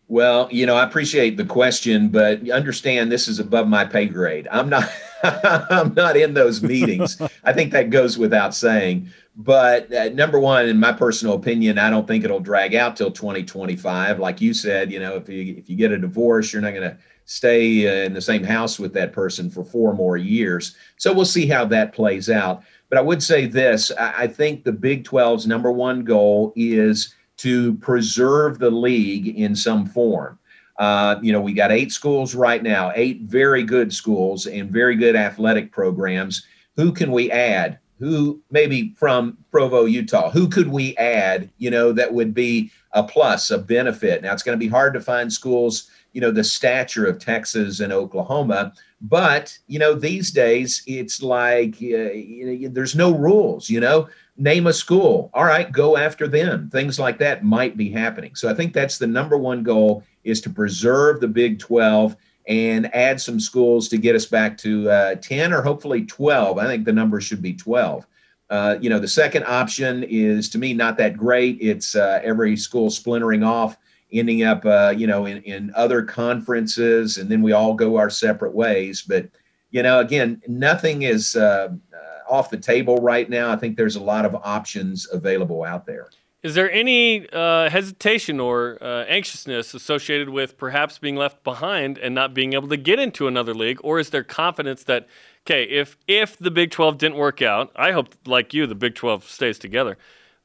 [0.08, 4.48] Well, you know, I appreciate the question, but understand this is above my pay grade.
[4.50, 4.89] I'm not
[5.24, 7.19] I'm not in those meetings.
[7.43, 9.10] I think that goes without saying.
[9.38, 13.12] But uh, number one, in my personal opinion, I don't think it'll drag out till
[13.12, 14.19] 2025.
[14.19, 16.89] Like you said, you know, if you if you get a divorce, you're not going
[16.89, 20.76] to stay uh, in the same house with that person for four more years.
[20.98, 22.63] So we'll see how that plays out.
[22.89, 27.13] But I would say this: I, I think the Big 12's number one goal is
[27.38, 30.39] to preserve the league in some form.
[30.80, 34.95] Uh, you know, we got eight schools right now, eight very good schools and very
[34.95, 36.45] good athletic programs.
[36.78, 37.80] Who can we add?
[37.99, 43.03] Who maybe from Provo, Utah, who could we add, you know, that would be a
[43.03, 44.21] plus, a benefit?
[44.21, 47.79] Now, it's going to be hard to find schools, you know, the stature of Texas
[47.79, 48.73] and Oklahoma.
[49.01, 54.10] But, you know, these days it's like uh, you know, there's no rules, you know,
[54.38, 55.29] name a school.
[55.34, 56.69] All right, go after them.
[56.69, 58.36] Things like that might be happening.
[58.36, 62.15] So I think that's the number one goal is to preserve the Big 12
[62.47, 66.58] and add some schools to get us back to uh, 10 or hopefully 12.
[66.58, 68.05] I think the number should be 12.
[68.49, 71.58] Uh, you know, the second option is to me not that great.
[71.60, 73.77] It's uh, every school splintering off,
[74.12, 78.12] ending up, uh, you know, in, in other conferences, and then we all go our
[78.12, 79.01] separate ways.
[79.01, 79.27] But,
[79.71, 83.51] you know, again, nothing is uh, uh, off the table right now.
[83.51, 86.12] I think there's a lot of options available out there.
[86.45, 92.13] Is there any uh, hesitation or uh, anxiousness associated with perhaps being left behind and
[92.13, 95.08] not being able to get into another league, or is there confidence that
[95.47, 98.93] okay, if if the Big Twelve didn't work out, I hope like you, the Big
[98.93, 99.97] Twelve stays together,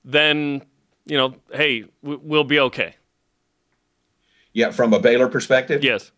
[0.02, 0.62] then
[1.04, 2.94] you know, hey, we'll be okay.
[4.54, 5.84] Yeah, from a Baylor perspective.
[5.84, 6.12] Yes.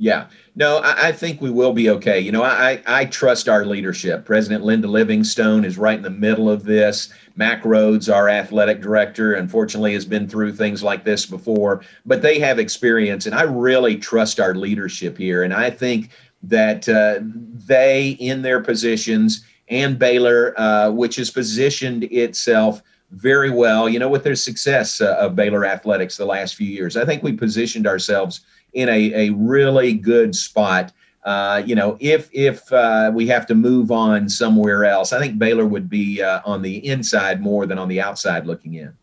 [0.00, 2.20] Yeah, no, I, I, think we will be okay.
[2.20, 4.24] You know, I, I trust our leadership.
[4.24, 7.12] President Linda Livingstone is right in the middle of this.
[7.34, 12.38] Mac Rhoades, our athletic director, unfortunately has been through things like this before, but they
[12.38, 15.42] have experience, and I really trust our leadership here.
[15.42, 16.10] And I think
[16.44, 17.18] that uh,
[17.66, 24.08] they, in their positions, and Baylor, uh, which has positioned itself very well, you know,
[24.08, 27.88] with their success uh, of Baylor athletics the last few years, I think we positioned
[27.88, 30.92] ourselves– in a, a really good spot.
[31.24, 35.38] Uh, you know, if if uh, we have to move on somewhere else, I think
[35.38, 38.96] Baylor would be uh, on the inside more than on the outside looking in.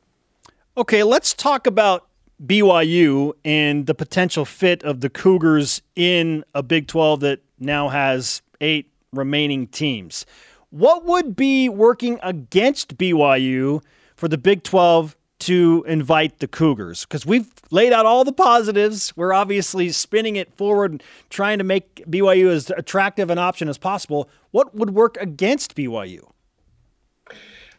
[0.78, 2.08] Okay, let's talk about
[2.44, 8.42] BYU and the potential fit of the Cougars in a Big 12 that now has
[8.60, 10.26] eight remaining teams.
[10.70, 13.82] What would be working against BYU
[14.16, 17.06] for the Big 12 to invite the Cougars?
[17.06, 19.16] Because we've laid out all the positives.
[19.16, 24.30] We're obviously spinning it forward, trying to make BYU as attractive an option as possible.
[24.52, 26.30] What would work against BYU?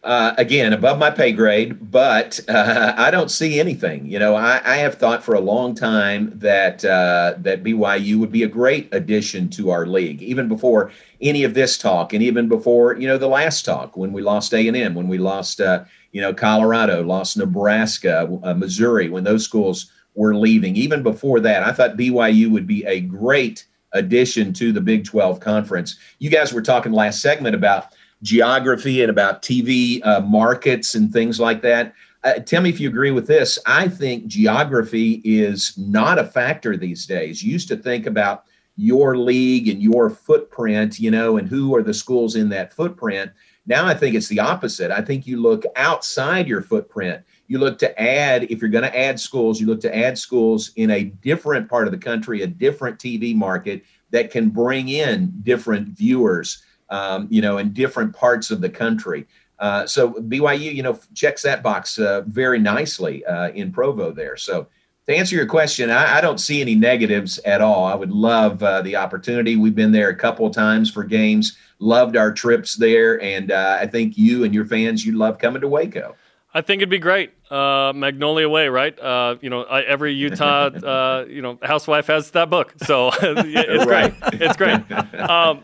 [0.07, 4.07] Uh, again, above my pay grade, but uh, I don't see anything.
[4.07, 8.31] You know, I, I, have thought for a long time that uh, that BYU would
[8.31, 12.47] be a great addition to our league, even before any of this talk, and even
[12.47, 15.61] before you know the last talk when we lost A and M, when we lost
[15.61, 15.83] uh,
[16.16, 20.74] you know Colorado, lost Nebraska, uh, Missouri, when those schools were leaving.
[20.74, 25.40] Even before that, I thought BYU would be a great addition to the Big 12
[25.40, 25.98] conference.
[26.18, 31.38] You guys were talking last segment about geography and about TV uh, markets and things
[31.38, 31.92] like that.
[32.24, 33.59] Uh, tell me if you agree with this.
[33.66, 37.42] I think geography is not a factor these days.
[37.42, 38.44] You used to think about
[38.76, 43.33] your league and your footprint, you know, and who are the schools in that footprint.
[43.66, 44.90] Now I think it's the opposite.
[44.90, 47.22] I think you look outside your footprint.
[47.48, 50.72] You look to add, if you're going to add schools, you look to add schools
[50.76, 55.33] in a different part of the country, a different TV market that can bring in
[55.42, 59.26] different viewers um, you know, in different parts of the country.
[59.59, 64.37] Uh, so BYU, you know, checks that box uh, very nicely uh, in Provo there.
[64.37, 64.68] So
[65.07, 67.85] to answer your question, I, I, don't see any negatives at all.
[67.85, 69.57] I would love uh, the opportunity.
[69.57, 73.79] We've been there a couple of times for games, loved our trips there, and uh,
[73.81, 76.16] I think you and your fans, you love coming to Waco.
[76.53, 77.33] I think it'd be great.
[77.51, 78.99] Uh, Magnolia Way, right?
[78.99, 83.85] Uh, you know, I, every Utah, uh, you know, housewife has that book, so it's
[83.85, 84.14] great.
[84.40, 84.81] It's great.
[85.21, 85.62] Um,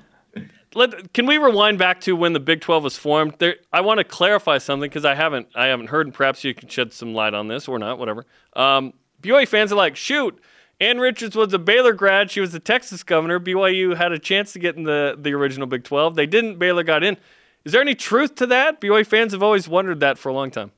[0.75, 3.35] let, can we rewind back to when the Big 12 was formed?
[3.39, 6.55] There, I want to clarify something because I haven't I haven't heard, and perhaps you
[6.55, 8.27] can shed some light on this or not, whatever.
[8.55, 10.39] Um, BYU fans are like, shoot,
[10.81, 12.31] Ann Richards was a Baylor grad.
[12.31, 13.39] She was the Texas governor.
[13.39, 16.17] BYU had a chance to get in the, the original Big 12.
[16.17, 16.59] They didn't.
[16.59, 17.17] Baylor got in.
[17.65, 18.81] Is there any truth to that?
[18.81, 20.73] BYU fans have always wondered that for a long time.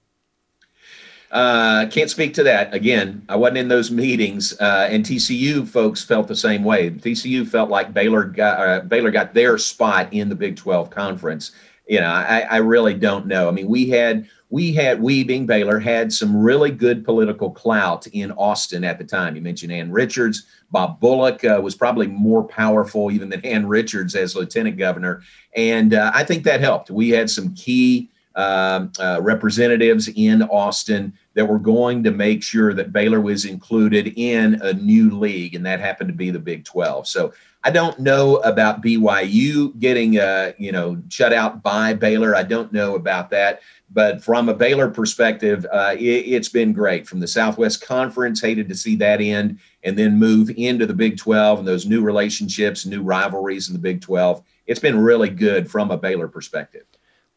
[1.30, 2.72] Uh, can't speak to that.
[2.72, 6.90] Again, I wasn't in those meetings, uh, and TCU folks felt the same way.
[6.90, 11.50] TCU felt like Baylor got uh, Baylor got their spot in the Big 12 conference.
[11.86, 13.48] You know, I, I really don't know.
[13.48, 18.06] I mean, we had we had we being Baylor had some really good political clout
[18.08, 19.36] in Austin at the time.
[19.36, 24.14] You mentioned Ann Richards, Bob Bullock uh, was probably more powerful even than Ann Richards
[24.14, 25.22] as lieutenant governor,
[25.54, 26.90] and uh, I think that helped.
[26.90, 32.74] We had some key um, uh, representatives in Austin that were going to make sure
[32.74, 36.64] that Baylor was included in a new league, and that happened to be the Big
[36.64, 37.06] 12.
[37.06, 37.32] So
[37.64, 42.36] I don't know about BYU getting, uh, you know, shut out by Baylor.
[42.36, 43.62] I don't know about that.
[43.90, 47.06] But from a Baylor perspective, uh, it, has been great.
[47.06, 51.16] From the Southwest Conference, hated to see that end and then move into the Big
[51.16, 54.42] 12 and those new relationships, new rivalries in the Big 12.
[54.66, 56.84] It's been really good from a Baylor perspective.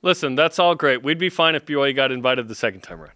[0.02, 1.04] Listen, that's all great.
[1.04, 3.12] We'd be fine if BYU got invited the second time around.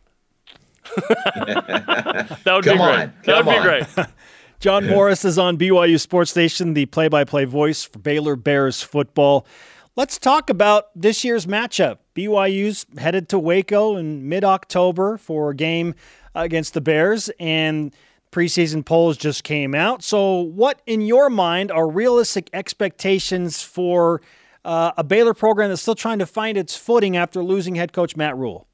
[0.97, 2.95] that would Come be on.
[2.95, 3.23] great.
[3.25, 4.07] That would be great.
[4.61, 8.83] John Morris is on BYU Sports Station, the play by play voice for Baylor Bears
[8.83, 9.47] football.
[9.95, 11.97] Let's talk about this year's matchup.
[12.13, 15.95] BYU's headed to Waco in mid October for a game
[16.35, 17.91] against the Bears, and
[18.31, 20.03] preseason polls just came out.
[20.03, 24.21] So, what in your mind are realistic expectations for
[24.63, 28.15] uh, a Baylor program that's still trying to find its footing after losing head coach
[28.15, 28.67] Matt Rhule?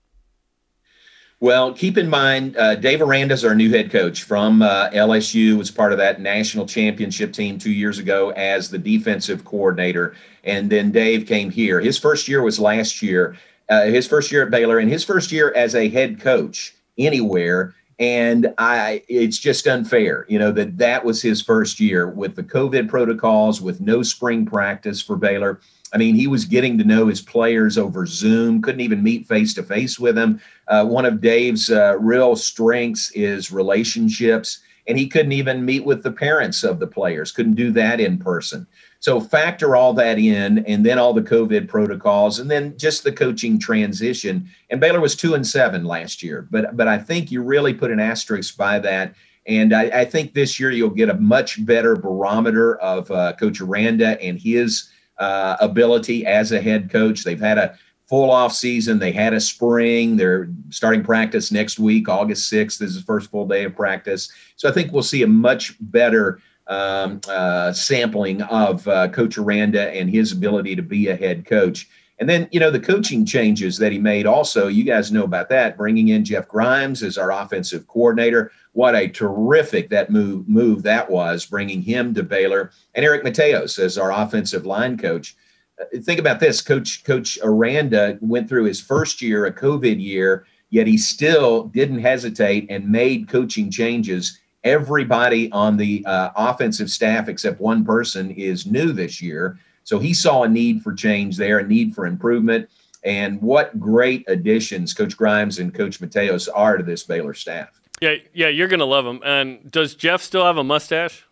[1.40, 5.56] Well, keep in mind, uh, Dave Aranda is our new head coach from uh, LSU.
[5.56, 10.68] Was part of that national championship team two years ago as the defensive coordinator, and
[10.68, 11.80] then Dave came here.
[11.80, 13.38] His first year was last year.
[13.70, 17.76] Uh, his first year at Baylor, and his first year as a head coach anywhere.
[18.00, 22.44] And I, it's just unfair, you know, that that was his first year with the
[22.44, 25.60] COVID protocols, with no spring practice for Baylor.
[25.94, 29.54] I mean, he was getting to know his players over Zoom, couldn't even meet face
[29.56, 30.42] to face with them.
[30.68, 36.04] Uh, one of Dave's uh, real strengths is relationships, and he couldn't even meet with
[36.04, 38.68] the parents of the players, couldn't do that in person.
[39.00, 43.12] So, factor all that in, and then all the COVID protocols, and then just the
[43.12, 44.50] coaching transition.
[44.70, 47.92] And Baylor was two and seven last year, but but I think you really put
[47.92, 49.14] an asterisk by that.
[49.46, 53.62] And I, I think this year you'll get a much better barometer of uh, Coach
[53.62, 57.24] Aranda and his uh, ability as a head coach.
[57.24, 57.78] They've had a
[58.08, 59.00] full off season.
[59.00, 60.16] They had a spring.
[60.16, 62.78] They're starting practice next week, August 6th.
[62.78, 64.32] This is the first full day of practice.
[64.56, 69.90] So I think we'll see a much better um, uh, sampling of uh, Coach Aranda
[69.94, 71.88] and his ability to be a head coach.
[72.20, 75.50] And then, you know, the coaching changes that he made also, you guys know about
[75.50, 80.84] that, bringing in Jeff Grimes as our offensive coordinator what a terrific that move move
[80.84, 85.36] that was, bringing him to Baylor and Eric Mateos as our offensive line coach.
[85.82, 90.46] Uh, think about this, Coach Coach Aranda went through his first year, a COVID year,
[90.70, 94.40] yet he still didn't hesitate and made coaching changes.
[94.64, 99.58] Everybody on the uh, offensive staff, except one person, is new this year.
[99.88, 102.70] So he saw a need for change there, a need for improvement.
[103.06, 107.70] And what great additions Coach Grimes and Coach Mateos are to this Baylor staff.
[108.02, 109.22] Yeah, yeah, you're gonna love him.
[109.24, 111.26] And does Jeff still have a mustache?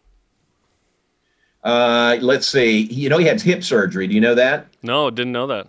[1.65, 2.84] Uh, let's see.
[2.84, 4.08] You know, he had hip surgery.
[4.08, 4.68] Do you know that?
[4.82, 5.68] No, didn't know that.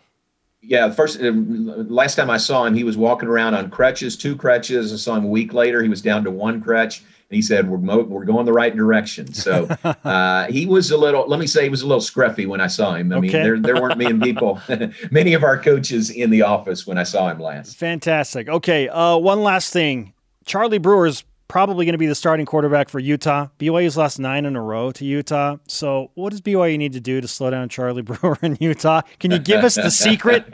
[0.62, 4.36] Yeah, first uh, last time I saw him, he was walking around on crutches, two
[4.36, 4.92] crutches.
[4.92, 5.82] I saw him a week later.
[5.82, 9.32] He was down to one crutch he said we're mo- we're going the right direction.
[9.32, 9.68] So
[10.04, 11.26] uh, he was a little.
[11.26, 13.12] Let me say he was a little scruffy when I saw him.
[13.12, 13.20] I okay.
[13.20, 14.60] mean, there there weren't many people,
[15.10, 17.76] many of our coaches in the office when I saw him last.
[17.76, 18.48] Fantastic.
[18.48, 20.12] Okay, uh, one last thing.
[20.44, 23.48] Charlie Brewer is probably going to be the starting quarterback for Utah.
[23.58, 25.56] BYU's lost nine in a row to Utah.
[25.66, 29.02] So, what does BYU need to do to slow down Charlie Brewer in Utah?
[29.18, 30.44] Can you give us the secret?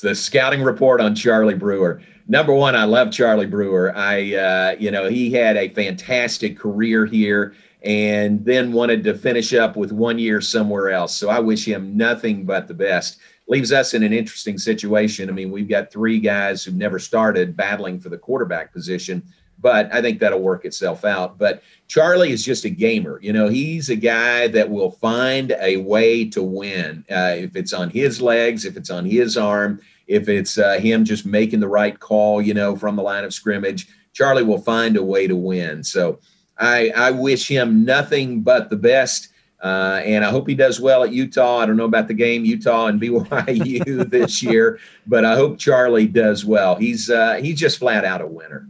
[0.00, 3.92] The scouting report on Charlie Brewer number one, I love Charlie Brewer.
[3.96, 9.52] I, uh, you know, he had a fantastic career here and then wanted to finish
[9.52, 11.14] up with one year somewhere else.
[11.14, 13.18] So I wish him nothing but the best.
[13.46, 15.28] Leaves us in an interesting situation.
[15.28, 19.22] I mean, we've got three guys who've never started battling for the quarterback position,
[19.60, 21.38] but I think that'll work itself out.
[21.38, 23.18] But Charlie is just a gamer.
[23.22, 27.04] You know, he's a guy that will find a way to win.
[27.10, 31.04] Uh, if it's on his legs, if it's on his arm, if it's uh, him
[31.04, 34.96] just making the right call, you know, from the line of scrimmage, Charlie will find
[34.96, 35.82] a way to win.
[35.82, 36.18] So
[36.58, 39.28] I, I wish him nothing but the best.
[39.62, 41.58] Uh, and I hope he does well at Utah.
[41.58, 46.06] I don't know about the game Utah and BYU this year, but I hope Charlie
[46.06, 46.76] does well.
[46.76, 48.68] He's uh, he's just flat out a winner.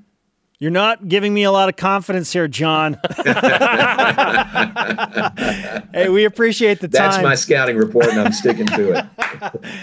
[0.61, 2.99] You're not giving me a lot of confidence here, John.
[5.93, 7.11] hey, we appreciate the time.
[7.11, 9.05] That's my scouting report, and I'm sticking to it.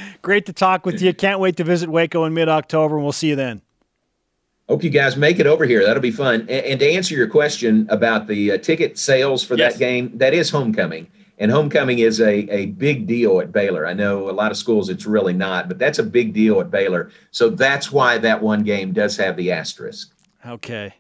[0.22, 1.14] Great to talk with you.
[1.14, 3.62] Can't wait to visit Waco in mid October, and we'll see you then.
[4.70, 5.86] Hope you guys make it over here.
[5.86, 6.48] That'll be fun.
[6.48, 9.74] And, to answer your question about the uh, ticket sales for yes.
[9.74, 11.08] that game, that is homecoming.
[11.40, 13.86] And homecoming is a, a big deal at Baylor.
[13.86, 16.72] I know a lot of schools it's really not, but that's a big deal at
[16.72, 17.12] Baylor.
[17.32, 20.14] So that's why that one game does have the asterisk.
[20.46, 20.94] Okay.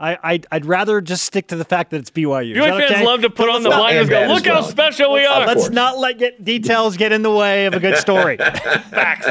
[0.00, 2.54] I, I'd, I'd rather just stick to the fact that it's BYU.
[2.54, 3.04] BYU fans okay?
[3.04, 4.62] love to put on the blinders go, look well.
[4.62, 5.44] how special we are.
[5.44, 8.36] Let's not let get details get in the way of a good story.
[8.90, 9.26] Facts.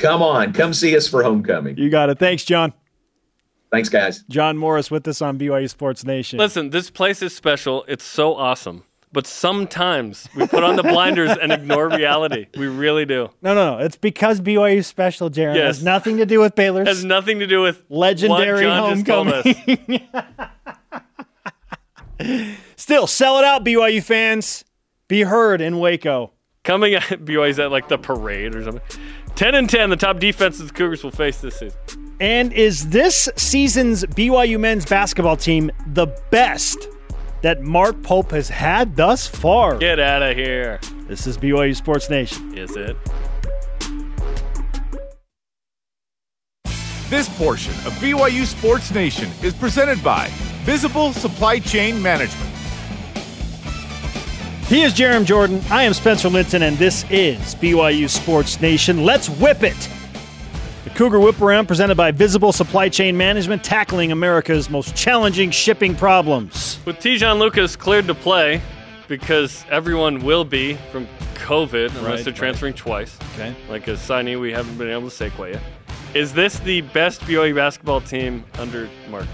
[0.00, 0.52] come on.
[0.52, 1.78] Come see us for homecoming.
[1.78, 2.18] You got it.
[2.18, 2.72] Thanks, John.
[3.70, 4.24] Thanks, guys.
[4.28, 6.40] John Morris with us on BYU Sports Nation.
[6.40, 7.84] Listen, this place is special.
[7.86, 12.46] It's so awesome but sometimes we put on the blinders and ignore reality.
[12.56, 13.30] We really do.
[13.40, 13.84] No, no, no.
[13.84, 15.54] It's because BYU is special, Jarom.
[15.54, 15.62] Yes.
[15.62, 16.86] It has nothing to do with Baylor's.
[16.86, 19.42] It has nothing to do with legendary homecoming.
[22.76, 24.64] Still, sell it out, BYU fans.
[25.08, 26.32] Be heard in Waco.
[26.64, 28.82] Coming at BYU's at like the parade or something.
[29.36, 31.78] 10 and 10, the top defenses the Cougars will face this season.
[32.18, 36.88] And is this season's BYU men's basketball team the best
[37.42, 39.76] that Mark Pope has had thus far.
[39.78, 40.80] Get out of here.
[41.06, 42.56] This is BYU Sports Nation.
[42.56, 42.96] Is it?
[47.08, 50.28] This portion of BYU Sports Nation is presented by
[50.64, 52.50] Visible Supply Chain Management.
[54.66, 55.62] He is Jarom Jordan.
[55.70, 59.04] I am Spencer Linton, and this is BYU Sports Nation.
[59.04, 59.88] Let's whip it.
[60.96, 66.78] Cougar Whip Around presented by Visible Supply Chain Management, tackling America's most challenging shipping problems.
[66.86, 68.62] With Te'Jon Lucas cleared to play,
[69.06, 72.78] because everyone will be from COVID unless right, they're transferring right.
[72.78, 73.18] twice.
[73.34, 73.54] Okay.
[73.68, 75.62] Like a signee we haven't been able to say quite yet.
[76.14, 79.26] Is this the best BYU basketball team under Mark?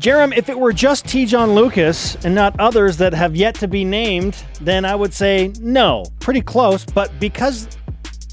[0.00, 3.84] Jarom, if it were just Te'Jon Lucas and not others that have yet to be
[3.84, 6.06] named, then I would say no.
[6.18, 7.68] Pretty close, but because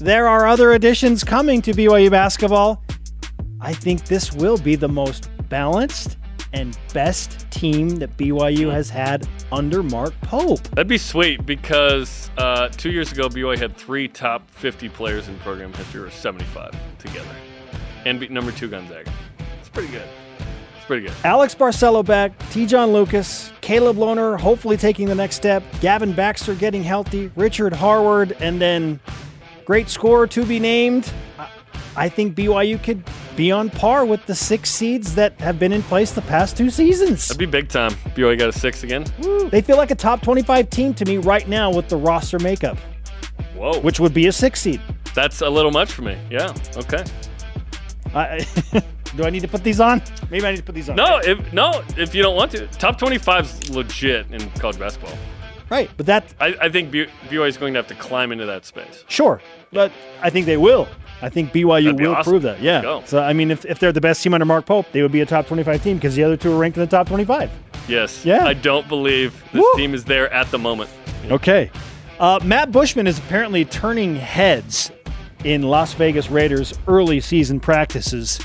[0.02, 2.82] there are other additions coming to BYU basketball.
[3.60, 6.16] I think this will be the most balanced
[6.52, 10.60] and best team that BYU has had under Mark Pope.
[10.70, 15.38] That'd be sweet because uh, two years ago, BYU had three top 50 players in
[15.38, 17.28] program history, or 75 together,
[18.04, 19.10] and beat number two Gonzaga.
[19.60, 20.08] It's pretty good.
[20.76, 21.14] It's pretty good.
[21.22, 26.82] Alex Barcelo back, Te'Jon Lucas, Caleb Lohner hopefully taking the next step, Gavin Baxter getting
[26.82, 28.98] healthy, Richard Harward, and then
[29.64, 31.12] Great scorer to be named.
[31.96, 33.02] I think BYU could
[33.36, 36.70] be on par with the six seeds that have been in place the past two
[36.70, 37.28] seasons.
[37.28, 37.92] That'd be big time.
[38.14, 39.04] BYU got a six again.
[39.20, 39.50] Woo.
[39.50, 42.78] They feel like a top 25 team to me right now with the roster makeup.
[43.54, 43.78] Whoa.
[43.80, 44.80] Which would be a six seed.
[45.14, 46.16] That's a little much for me.
[46.30, 46.54] Yeah.
[46.76, 47.04] Okay.
[48.14, 48.46] I,
[49.16, 50.02] Do I need to put these on?
[50.30, 50.96] Maybe I need to put these on.
[50.96, 55.16] No, if no, if you don't want to, top 25 is legit in college basketball.
[55.72, 58.44] Right, but that I, I think B- BYU is going to have to climb into
[58.44, 59.04] that space.
[59.08, 59.40] sure,
[59.72, 60.86] but I think they will.
[61.22, 62.30] I think BYU That'd be will awesome.
[62.30, 62.60] prove that.
[62.60, 62.74] Yeah.
[62.80, 63.02] Let's go.
[63.06, 65.20] So I mean, if, if they're the best team under Mark Pope, they would be
[65.22, 67.50] a top twenty-five team because the other two are ranked in the top twenty-five.
[67.88, 68.24] Yes.
[68.24, 68.44] Yeah.
[68.44, 69.72] I don't believe this Woo.
[69.76, 70.90] team is there at the moment.
[71.30, 71.70] Okay.
[72.20, 74.92] Uh, Matt Bushman is apparently turning heads
[75.44, 78.38] in Las Vegas Raiders early season practices.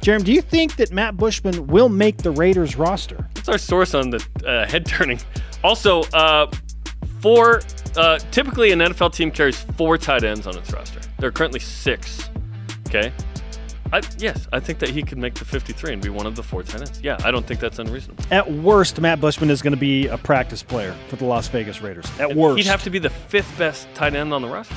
[0.00, 3.28] Jarom, do you think that Matt Bushman will make the Raiders roster?
[3.34, 5.20] What's our source on the uh, head turning?
[5.64, 6.50] Also, uh,
[7.20, 7.62] four.
[7.96, 11.00] Uh, typically, an NFL team carries four tight ends on its roster.
[11.18, 12.30] There are currently six.
[12.86, 13.12] Okay.
[13.92, 16.42] I, yes, I think that he could make the 53 and be one of the
[16.42, 17.00] four tight ends.
[17.02, 18.22] Yeah, I don't think that's unreasonable.
[18.30, 21.80] At worst, Matt Bushman is going to be a practice player for the Las Vegas
[21.80, 22.06] Raiders.
[22.20, 24.74] At worst, He'd have to be the fifth best tight end on the roster.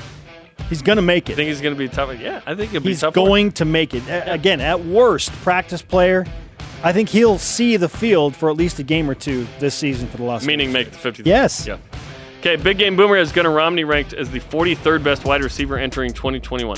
[0.69, 1.33] He's going to make it.
[1.33, 2.17] I think he's going to be tough.
[2.19, 3.13] Yeah, I think he'll be He's top.
[3.13, 3.25] four.
[3.27, 4.07] going to make it.
[4.07, 6.25] A- Again, at worst, practice player.
[6.83, 10.07] I think he'll see the field for at least a game or two this season
[10.07, 10.87] for the Las meaning Vegas.
[10.87, 11.29] make the 53.
[11.29, 11.67] Yes.
[11.67, 11.77] Yeah.
[12.39, 16.11] Okay, Big Game Boomer has Gunnar Romney ranked as the 43rd best wide receiver entering
[16.11, 16.77] 2021.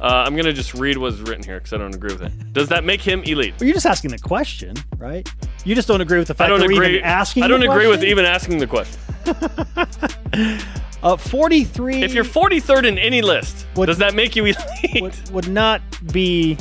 [0.00, 2.52] Uh, I'm going to just read what's written here because I don't agree with it.
[2.52, 3.54] Does that make him elite?
[3.58, 5.26] Well, you're just asking the question, right?
[5.64, 6.88] You just don't agree with the I fact don't that we're agree.
[6.96, 7.42] even asking.
[7.42, 9.00] I don't agree with even asking the question.
[11.02, 15.00] Uh, 43 If you're 43rd in any list, Would- does that make you elite?
[15.02, 15.80] would, would not
[16.12, 16.56] be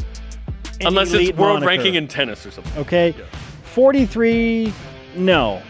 [0.81, 2.77] Unless it's world moniker, ranking in tennis or something.
[2.81, 3.15] Okay,
[3.63, 4.71] 43.
[5.15, 5.61] No,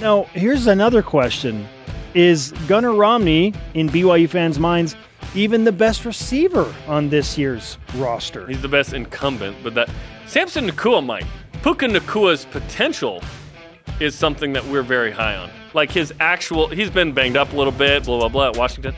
[0.00, 0.24] no.
[0.32, 1.68] Here's another question:
[2.14, 4.96] Is Gunnar Romney in BYU fans' minds
[5.36, 8.46] even the best receiver on this year's roster?
[8.48, 9.88] He's the best incumbent, but that
[10.26, 11.26] Samson Nacua might.
[11.62, 13.22] Puka Nacua's potential
[14.00, 15.50] is something that we're very high on.
[15.76, 18.94] Like his actual, he's been banged up a little bit, blah blah blah at Washington.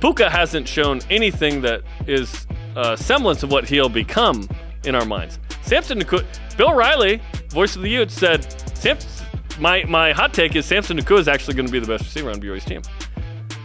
[0.00, 2.46] Puka hasn't shown anything that is
[2.76, 4.48] a semblance of what he'll become
[4.84, 5.40] in our minds.
[5.62, 6.24] Samson Nacua,
[6.56, 8.46] Bill Riley, voice of the Utes, said,
[9.58, 12.30] my, my hot take is Samson Nacua is actually going to be the best receiver
[12.30, 12.82] on BYU's team.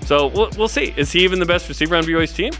[0.06, 0.96] So we'll, we'll see.
[0.98, 2.54] Is he even the best receiver on BYU's team?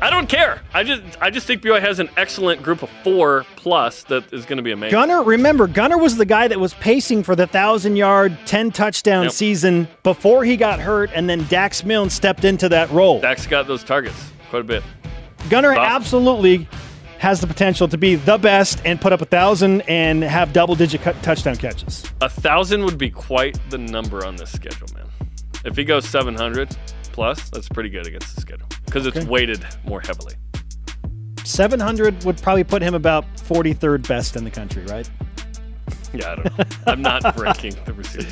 [0.00, 0.60] I don't care.
[0.74, 4.44] I just I just think BYU has an excellent group of four plus that is
[4.44, 4.92] going to be amazing.
[4.92, 9.24] Gunnar, remember, Gunnar was the guy that was pacing for the thousand yard, ten touchdown
[9.24, 9.32] Yep.
[9.32, 13.20] season before he got hurt, and then Dax Milne stepped into that role.
[13.20, 14.82] Dax got those targets quite a bit.
[15.48, 15.82] Gunnar Awesome.
[15.84, 16.68] absolutely
[17.18, 20.74] has the potential to be the best and put up a thousand and have double
[20.74, 22.04] digit cut touchdown catches.
[22.20, 25.06] A thousand would be quite the number on this schedule, man.
[25.64, 26.76] If he goes 700
[27.16, 29.26] plus, that's pretty good against the schedule because it's Okay.
[29.26, 30.34] weighted more heavily.
[31.44, 35.08] 700 would probably put him about 43rd best in the country, right?
[36.12, 36.64] Yeah, I don't know.
[36.86, 38.28] I'm not ranking the receiver.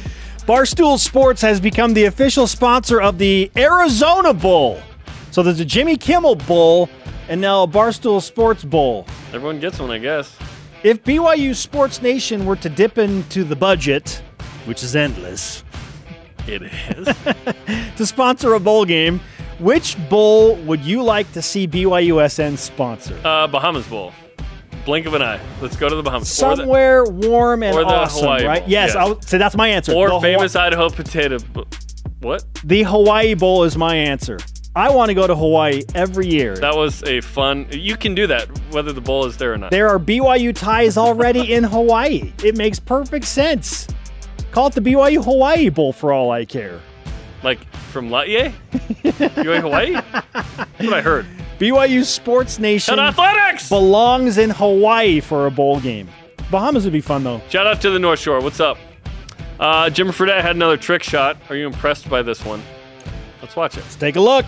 [0.47, 4.83] Barstool Sports has become the official sponsor of the Arizona Bowl.
[5.31, 6.91] So there's a Jimmy Kimmel Bowl
[7.29, 9.07] and now a Barstool Sports Bowl.
[9.33, 10.37] Everyone gets one, I guess.
[10.83, 14.21] If BYU Sports Nation were to dip into the budget,
[14.67, 15.65] which is endless,
[16.47, 17.95] It is.
[17.97, 19.21] to sponsor a bowl game,
[19.59, 23.19] which bowl would you like to see BYUSN sponsor?
[23.25, 24.13] uh, Bahamas Bowl.
[24.85, 25.41] Blink of an eye.
[25.63, 26.43] Let's go to the Bahamas.
[26.43, 28.61] Or the- Somewhere warm and or the awesome, Hawaii right?
[28.63, 28.97] Bowl, Yes, yes.
[28.97, 29.93] I'll, so that's my answer.
[29.95, 31.39] Or, The famous Idaho potato.
[31.53, 31.67] bo-
[32.21, 32.45] What?
[32.65, 34.39] the Hawaii Bowl is my answer.
[34.77, 36.57] I want to go to Hawaii every year.
[36.57, 37.67] That was a fun.
[37.71, 39.71] You can do that whether the bowl is there or not.
[39.71, 42.33] There are BYU ties already in Hawaii.
[42.43, 43.87] It makes perfect sense.
[44.55, 46.81] Call it the BYU Hawaii Bowl for all I care.
[47.43, 47.59] Like
[47.91, 48.55] from Laie?
[49.03, 49.93] BYU Hawaii?
[50.33, 51.27] That's what I heard.
[51.59, 53.69] BYU Sports Nation Shout Athletics!
[53.69, 56.09] belongs in Hawaii for a bowl game.
[56.53, 57.41] Bahamas would be fun though.
[57.51, 58.41] Shout out to the North Shore.
[58.41, 58.79] What's up?
[59.59, 61.37] Uh, Jimmer Fredette had another trick shot.
[61.51, 62.63] Are you impressed by this one?
[63.43, 63.81] Let's watch it.
[63.81, 64.47] Let's take a look.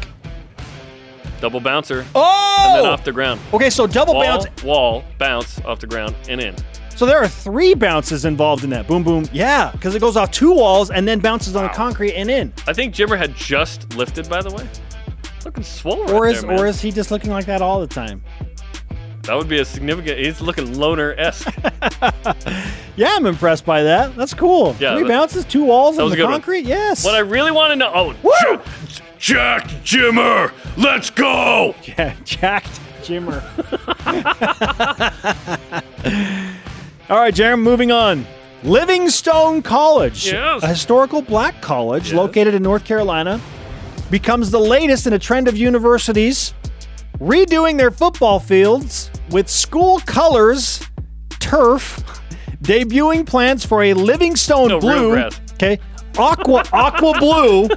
[1.40, 2.64] Double bouncer, Oh!
[2.68, 3.40] and then off the ground.
[3.52, 4.62] okay, so double Wall, bounce.
[4.62, 6.54] wall, bounce off the ground, and in.
[6.96, 8.86] So there are three bounces involved in that.
[8.88, 9.26] Boom, boom.
[9.32, 12.52] Yeah, because it goes off two walls and then bounces on the concrete and in.
[12.66, 14.66] I think Jimmer had just lifted, by the way.
[15.44, 16.10] Looking swollen.
[16.10, 18.22] Or is there, or is he just looking like that all the time?
[19.22, 20.18] that would be a significant.
[20.20, 21.54] He's looking Lohner esque.
[22.96, 24.16] Yeah, I'm impressed by that.
[24.16, 24.74] That's cool.
[24.80, 26.32] Yeah, Three that- bounces, two walls on the good one.
[26.32, 26.64] concrete.
[26.64, 27.04] Yes.
[27.04, 27.92] what I really want to know.
[27.94, 28.32] Oh, Woo!
[28.88, 31.74] J- Jack Jimmer, let's go.
[31.86, 33.42] Yeah, jacked Jimmer.
[37.08, 38.26] All right, Jarom, moving on.
[38.64, 40.62] Livingstone College, Yes.
[40.62, 42.14] a historical black college Yes.
[42.16, 43.40] located in North Carolina,
[44.10, 46.52] becomes the latest in a trend of universities
[47.20, 50.80] redoing their football fields with school colors,
[51.38, 52.02] turf,
[52.62, 55.16] debuting plans for a Livingstone No, blue,
[55.54, 55.78] okay,
[56.18, 57.68] aqua aqua blue.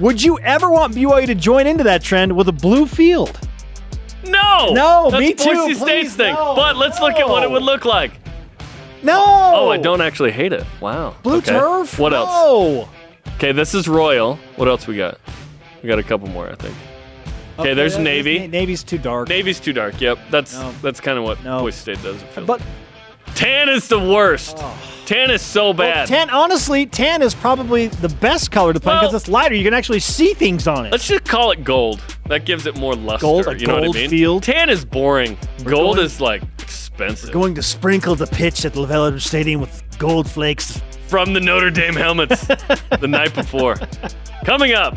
[0.00, 3.38] Would you ever want BYU to join into that trend with a blue field?
[4.26, 6.34] No, No, No, That's me too, Boise State's thing.
[6.34, 8.12] no, but let's look at what it would look like.
[9.04, 9.22] No.
[9.54, 10.64] Oh, I don't actually hate it.
[10.80, 11.14] Wow.
[11.22, 11.52] Blue Okay.
[11.52, 11.98] turf.
[11.98, 12.88] What else?
[13.36, 14.36] Okay, this is Royal.
[14.56, 15.18] What else we got?
[15.82, 16.74] We got a couple more, I think.
[17.58, 18.40] Okay, there's that- Navy.
[18.40, 19.28] Na- Navy's too dark.
[19.28, 20.00] Navy's too dark.
[20.00, 20.72] Yep, that's No.
[20.82, 21.60] that's kind of what No.
[21.60, 22.16] Boise State does.
[22.46, 22.60] But
[23.34, 24.56] tan is the worst.
[24.60, 24.74] Oh.
[25.06, 26.08] Tan is so well, bad.
[26.08, 29.54] tan, honestly, tan is probably the best color to play because Well- it's lighter.
[29.54, 30.92] You can actually see things on it.
[30.92, 32.00] Let's just call it gold.
[32.26, 33.20] That gives it more luster.
[33.26, 34.10] Gold, you know gold what I mean?
[34.10, 34.42] field.
[34.44, 35.36] Tan is boring.
[35.64, 36.42] gold going- is like
[36.94, 37.32] expensive.
[37.32, 40.80] Going to sprinkle the pitch at the LaVell Stadium with gold flakes.
[41.08, 42.46] From the Notre Dame helmets
[43.00, 43.76] the night before.
[44.44, 44.96] Coming up,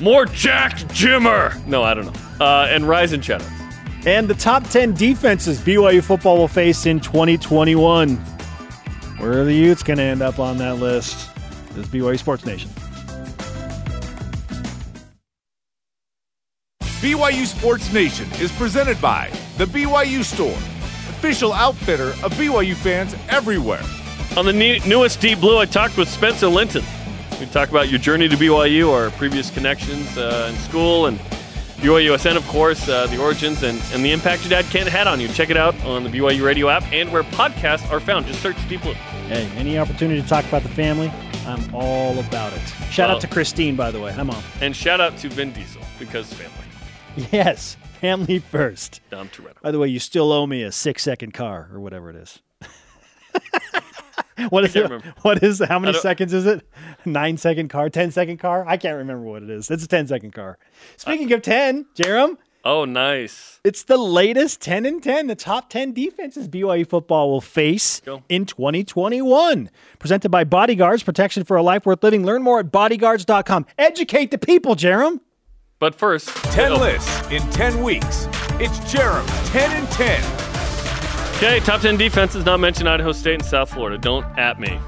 [0.00, 1.64] more Jack Jimmer.
[1.66, 2.44] No, I don't know.
[2.44, 3.42] Uh, and Rise and Shout.
[4.06, 8.16] And the top 10 defenses BYU football will face in 2021.
[8.16, 11.30] Where are the Utes going to end up on that list?
[11.70, 12.70] This is BYU Sports Nation.
[17.00, 20.56] BYU Sports Nation is presented by The BYU Store,
[21.18, 23.82] official outfitter of BYU fans everywhere.
[24.36, 26.84] On the new, newest Deep Blue, I talked with Spencer Linton.
[27.40, 31.18] We talk about your journey to BYU, our previous connections uh, in school, and
[31.78, 35.18] BYUSN, of course, uh, the origins, and, and the impact your dad Kent had on
[35.20, 35.26] you.
[35.28, 38.26] Check it out on the BYU radio app and where podcasts are found.
[38.26, 38.92] Just search Deep Blue.
[39.26, 41.10] Hey, any opportunity to talk about the family,
[41.46, 42.60] I'm all about it.
[42.92, 44.12] Shout Well- out to Christine, by the way.
[44.12, 44.40] Hi, Mom.
[44.60, 46.54] And shout out to Vin Diesel because family.
[47.32, 49.00] Yes, family first.
[49.10, 49.60] Dom Toretto.
[49.62, 52.40] By the way, you still owe me a six second car or whatever it is.
[54.50, 54.82] what is it?
[54.84, 55.12] remember.
[55.22, 56.66] What is how many seconds is it?
[57.04, 58.64] Nine second car, ten second car?
[58.66, 59.70] I can't remember what it is.
[59.70, 60.58] It's a 10 second car.
[60.96, 63.60] Speaking of 10, Jarom, Oh, nice.
[63.64, 68.46] it's the latest 10 and 10, the top 10 defenses BYU football will face in
[68.46, 69.70] 2021.
[69.98, 72.24] Presented by Bodyguards, protection for a life worth living.
[72.26, 73.66] Learn more at bodyguards.com.
[73.78, 75.20] Educate the people, Jarom.
[75.80, 78.26] But first, 10 oh, lists in 10 weeks.
[78.54, 81.36] It's Jarom's 10 and 10.
[81.36, 83.96] Okay, top 10 defenses not mentioned Idaho State and South Florida.
[83.96, 84.80] Don't at me.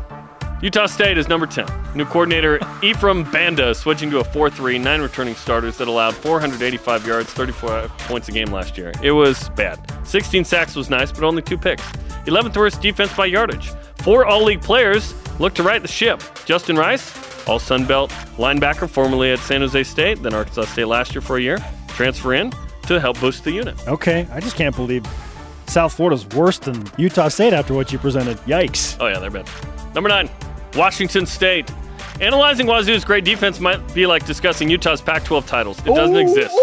[0.60, 1.66] Utah State is number 10.
[1.94, 7.06] New coordinator Ephraim Banda switching to a 4 3, nine returning starters that allowed 485
[7.06, 8.92] yards, 34 points a game last year.
[9.00, 9.78] It was bad.
[10.04, 11.84] 16 sacks was nice, but only two picks.
[12.26, 13.70] 11th worst defense by yardage.
[13.98, 16.20] Four all league players look to right the ship.
[16.46, 17.08] Justin Rice,
[17.46, 21.38] all Sun Belt linebacker, formerly at San Jose State, then Arkansas State last year for
[21.38, 22.52] a year, transfer in
[22.86, 23.76] to help boost the unit.
[23.86, 25.06] Okay, I just can't believe
[25.66, 28.36] South Florida's worse than Utah State after what you presented.
[28.38, 28.96] Yikes.
[29.00, 29.48] Oh, yeah, they're bad.
[29.94, 30.28] Number nine,
[30.74, 31.70] Washington State.
[32.20, 35.78] Analyzing Wazoo's great defense might be like discussing Utah's Pac 12 titles.
[35.80, 36.54] It doesn't exist.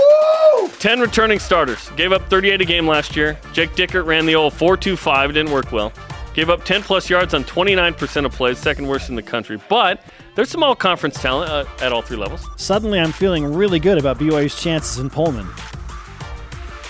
[0.79, 1.89] 10 returning starters.
[1.95, 3.39] Gave up 38 a game last year.
[3.53, 5.29] Jake Dickert ran the old 4 2 5.
[5.29, 5.91] It didn't work well.
[6.35, 9.59] Gave up 10 plus yards on 29% of plays, second worst in the country.
[9.69, 10.03] But
[10.37, 12.47] there's some all conference talent uh, at all three levels.
[12.57, 15.47] Suddenly, I'm feeling really good about BYU's chances in Pullman.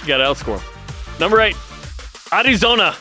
[0.02, 0.62] You got to outscore.
[1.18, 1.56] Number eight,
[2.34, 2.94] Arizona.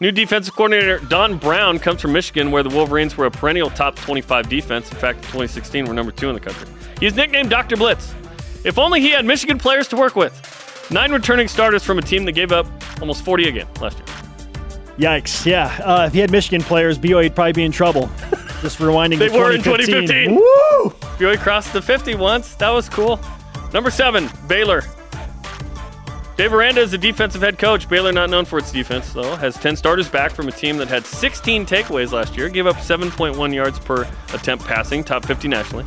[0.00, 3.94] New defensive coordinator Don Brown comes from Michigan, where the Wolverines were a perennial top
[3.96, 4.90] 25 defense.
[4.90, 6.66] In fact, in 2016, we're number two in the country.
[6.98, 7.76] He's nicknamed Dr.
[7.76, 8.14] Blitz.
[8.64, 10.32] If only he had Michigan players to work with.
[10.90, 12.66] Nine returning starters from a team that gave up
[12.98, 14.06] almost 40 a game last year.
[14.96, 15.44] Yikes.
[15.44, 15.66] Yeah.
[15.84, 18.10] Uh, if he had Michigan players, BYU would probably be in trouble.
[18.62, 20.30] Just rewinding They to were in 2015.
[20.30, 20.34] 2015.
[20.36, 20.90] Woo!
[21.18, 22.54] BYU crossed the 50 once.
[22.54, 23.20] That was cool.
[23.74, 24.84] Number seven, Baylor.
[26.36, 27.88] Dave Aranda is the defensive head coach.
[27.88, 30.88] Baylor, not known for its defense, though, has 10 starters back from a team that
[30.88, 35.84] had 16 takeaways last year, gave up 7.1 yards per attempt passing, top 50 nationally.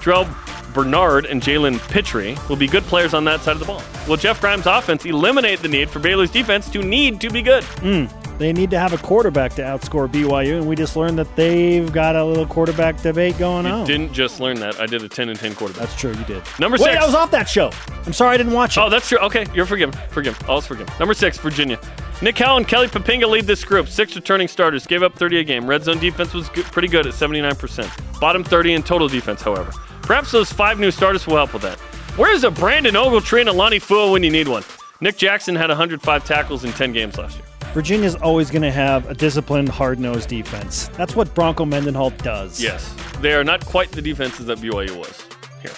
[0.00, 0.28] Terrell
[0.72, 3.82] Bernard and Jalen Pitre will be good players on that side of the ball.
[4.06, 7.64] Will Jeff Grimes' offense eliminate the need for Baylor's defense to need to be good?
[7.64, 8.04] Hmm.
[8.38, 11.92] They need to have a quarterback to outscore BYU, and we just learned that they've
[11.92, 13.84] got a little quarterback debate going on.
[13.84, 14.80] Didn't just learn that.
[14.80, 15.88] I did a 10 and 10 quarterback.
[15.88, 16.12] That's true.
[16.12, 16.42] You did.
[16.60, 17.02] Number Wait, six.
[17.02, 17.72] I was off that show.
[18.06, 18.80] I'm sorry I didn't watch it.
[18.80, 19.18] Oh, that's true.
[19.18, 19.92] Okay, you're forgiven.
[20.10, 20.36] Forgive.
[20.36, 20.46] Forgiven.
[20.48, 20.92] All's forgiven.
[21.00, 21.80] Number six, Virginia.
[22.22, 23.88] Nick Howell and Kelly Poppinga lead this group.
[23.88, 24.86] Six returning starters.
[24.86, 25.66] Gave up 30 a game.
[25.66, 28.20] Red zone defense was good, pretty good at 79%.
[28.20, 29.72] Bottom 30 in total defense, however.
[30.02, 31.78] Perhaps those five new starters will help with that.
[32.16, 34.64] Where's a Brandon Ogletree and a Lonnie Fua when you need one?
[35.00, 37.47] Nick Jackson had 105 tackles in 10 games last year.
[37.74, 40.88] Virginia's always going to have a disciplined, hard-nosed defense.
[40.96, 42.60] That's what Bronco Mendenhall does.
[42.60, 45.22] Yes, they are not quite the defenses that BYU was
[45.60, 45.72] here.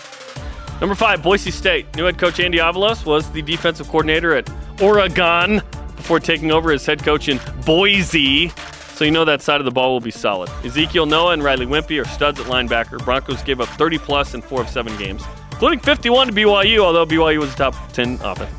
[0.80, 1.94] Number five, Boise State.
[1.96, 4.48] New head coach Andy Avalos was the defensive coordinator at
[4.80, 5.60] Oregon
[5.96, 8.48] before taking over as head coach in Boise.
[8.94, 10.50] So you know that side of the ball will be solid.
[10.64, 13.02] Ezekiel Noah and Riley Whimpey are studs at linebacker.
[13.04, 15.22] Broncos gave up 30 plus in four of seven games,
[15.52, 18.50] including 51 to BYU, although BYU was a top 10 offense.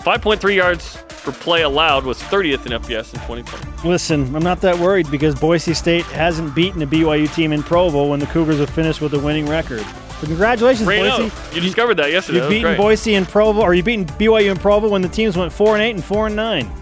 [0.00, 3.88] 5.3 yards per play allowed was 30th in FBS in 2020.
[3.88, 8.06] Listen, I'm not that worried because Boise State hasn't beaten a BYU team in Provo
[8.08, 9.84] when the Cougars have finished with a winning record.
[10.20, 11.54] So congratulations, 3 Boise.
[11.54, 12.38] You discovered that yesterday.
[12.38, 12.76] You've That beaten great.
[12.78, 15.82] Boise in Provo, or you've beaten BYU in Provo when the teams went four and
[15.82, 16.70] eight and four and nine.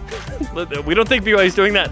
[0.85, 1.91] We don't think BYU is doing that.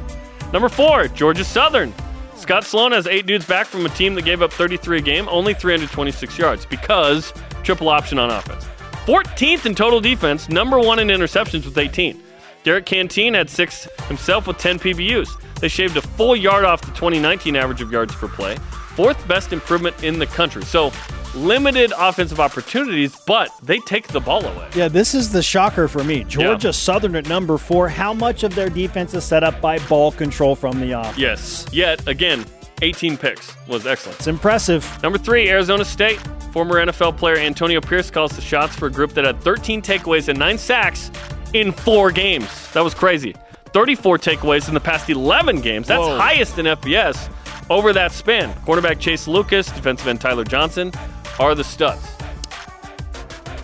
[0.53, 1.93] Number four, Georgia Southern.
[2.35, 5.27] Scott Sloan has eight dudes back from a team that gave up 33 a game,
[5.29, 8.65] only 326 yards because triple option on offense.
[9.07, 12.21] 14th in total defense, number one in interceptions with 18.
[12.65, 15.29] Derek Canteen had six himself with 10 PBUs.
[15.61, 18.57] They shaved a full yard off the 2019 average of yards per play.
[18.97, 20.61] Fourth best improvement in the country.
[20.63, 20.91] So
[21.33, 24.67] limited offensive opportunities, but they take the ball away.
[24.75, 26.25] Yeah, this is the shocker for me.
[26.25, 27.87] Georgia Southern at number four.
[27.87, 31.17] How much of their defense is set up by ball control from the offense?
[31.17, 31.65] Yes.
[31.71, 32.45] Yet again,
[32.81, 34.17] 18 picks was excellent.
[34.19, 34.85] It's impressive.
[35.01, 36.19] Number three, Arizona State.
[36.51, 40.27] Former NFL player Antonio Pierce calls the shots for a group that had 13 takeaways
[40.27, 41.11] and nine sacks
[41.53, 42.71] in four games.
[42.71, 43.35] That was crazy.
[43.73, 45.87] 34 takeaways in the past 11 games.
[45.87, 46.17] That's Whoa.
[46.17, 47.29] highest in FBS
[47.69, 48.53] over that span.
[48.61, 50.91] Quarterback Chase Lucas, defensive end Tyler Johnson
[51.39, 52.07] are the studs.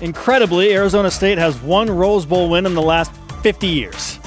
[0.01, 3.11] Incredibly, Arizona State has one Rose Bowl win in the last
[3.41, 4.19] 50 years.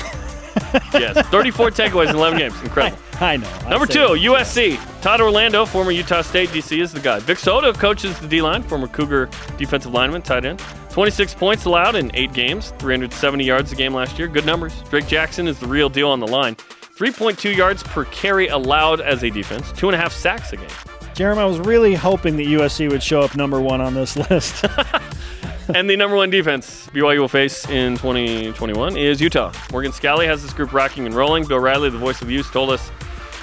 [0.95, 2.61] Yes, 34 takeaways in 11 games.
[2.63, 2.99] Incredible.
[3.21, 3.49] I know.
[3.65, 3.99] I Number two.
[4.01, 4.79] USC.
[5.01, 7.19] Todd Orlando, former Utah State DC, is the guy.
[7.21, 10.63] Vic So'oto coaches the D line, former Cougar defensive lineman, tight end.
[10.91, 14.29] 26 points allowed in eight games, 370 yards a game last year.
[14.29, 14.83] Good numbers.
[14.91, 16.57] Drake Jackson is the real deal on the line.
[16.57, 20.69] 3.2 yards per carry allowed as a defense, two and a half sacks a game.
[21.15, 24.65] Jarom, I was really hoping that USC would show up number one on this list.
[25.75, 29.53] and the number one defense BYU will face in 2021 is Utah.
[29.73, 31.47] Morgan Scalley has this group rocking and rolling.
[31.47, 32.91] Bill Riley, the voice of youth, told us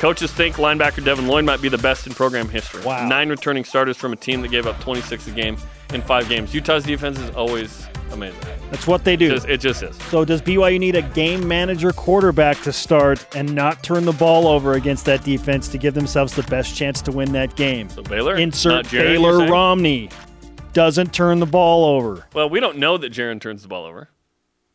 [0.04, 2.84] coaches think linebacker Devin Lloyd might be the best in program history.
[2.84, 3.08] Wow.
[3.08, 5.56] Nine returning starters from a team that gave up 26 a game
[5.94, 6.54] in five games.
[6.54, 8.38] Utah's defense is always amazing.
[8.70, 9.30] That's what they do.
[9.30, 9.96] Just, it just is.
[10.10, 14.46] So does BYU need a game manager quarterback to start and not turn the ball
[14.46, 17.88] over against that defense to give themselves the best chance to win that game?
[17.88, 19.48] So Baylor, Insert not Jaren, Baylor?
[19.50, 20.10] Romney
[20.74, 22.28] doesn't turn the ball over.
[22.34, 24.10] Well, we don't know that Jaren turns the ball over.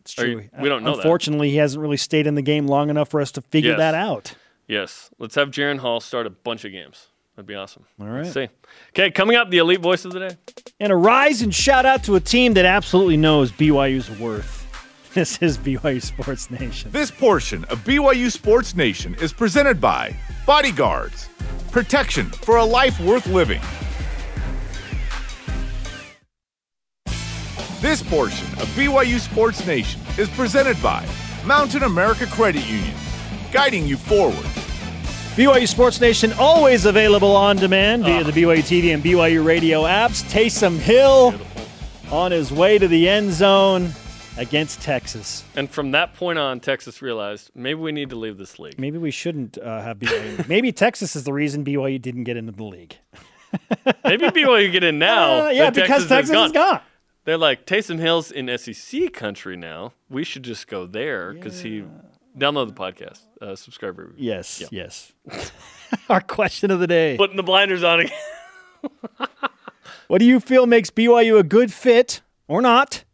[0.01, 0.27] It's true.
[0.41, 1.01] you- we don't know that.
[1.01, 3.79] Unfortunately, he hasn't really stayed in the game long enough for us to figure Yes.
[3.79, 4.33] that out.
[4.69, 7.09] Yes, let's have Jaren Hall start a bunch of games.
[7.35, 7.85] That'd be awesome.
[8.01, 8.25] All right.
[8.25, 8.49] Let's see.
[8.91, 10.37] Okay, coming up, the elite voice of the day.
[10.79, 14.57] And a rise and shout out to a team that absolutely knows BYU's worth.
[15.15, 16.91] This is BYU Sports Nation.
[16.93, 20.15] This portion of BYU Sports Nation is presented by
[20.47, 21.29] Bodyguards.
[21.73, 23.63] Protection for a life worth living.
[27.81, 31.09] This portion of BYU Sports Nation is presented by
[31.45, 32.95] Mountain America Credit Union,
[33.51, 34.45] guiding you forward.
[35.39, 40.29] BYU Sports Nation always available on demand via the BYU TV and BYU radio apps.
[40.29, 41.33] Taysom Hill
[42.11, 43.93] on his way to the end zone
[44.37, 45.45] against Texas.
[45.55, 48.81] And from that point on, Texas realized maybe we need to leave this league.
[48.81, 50.49] Maybe we shouldn't uh, have BYU.
[50.49, 52.97] Maybe Texas is the reason BYU didn't get into the league.
[54.05, 55.47] Maybe BYU get in now.
[55.47, 56.81] Uh, yeah, because Texas, is gone.
[57.27, 59.93] They're like Taysom Hill's in SEC country now.
[60.11, 61.85] We should just go there because he
[62.37, 63.99] download the podcast, uh, subscribe.
[63.99, 64.15] review.
[64.19, 64.69] Yes, Yeah.
[64.71, 65.13] yes.
[66.09, 67.17] Our question of the day.
[67.17, 68.17] Putting the blinders on again.
[70.09, 73.05] What do you feel makes BYU a good fit or not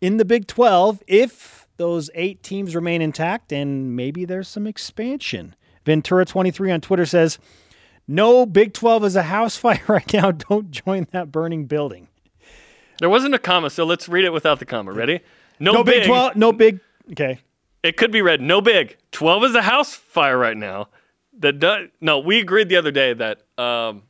[0.00, 5.56] in the Big 12 if those eight teams remain intact and maybe there's some expansion?
[5.84, 7.40] Ventura23 on Twitter says,
[8.06, 10.30] No, Big 12 is a house fire right now.
[10.30, 12.06] Don't join that burning building.
[13.00, 14.92] There wasn't a comma, so let's read it without the comma.
[14.92, 15.20] Ready?
[15.58, 16.02] No, No big.
[16.02, 16.78] Big 12, no Big.
[17.10, 17.40] Okay.
[17.88, 18.98] It could be read no big.
[19.12, 20.88] Twelve is a house fire right now.
[21.38, 22.18] That does no.
[22.18, 24.02] We agreed the other day that um,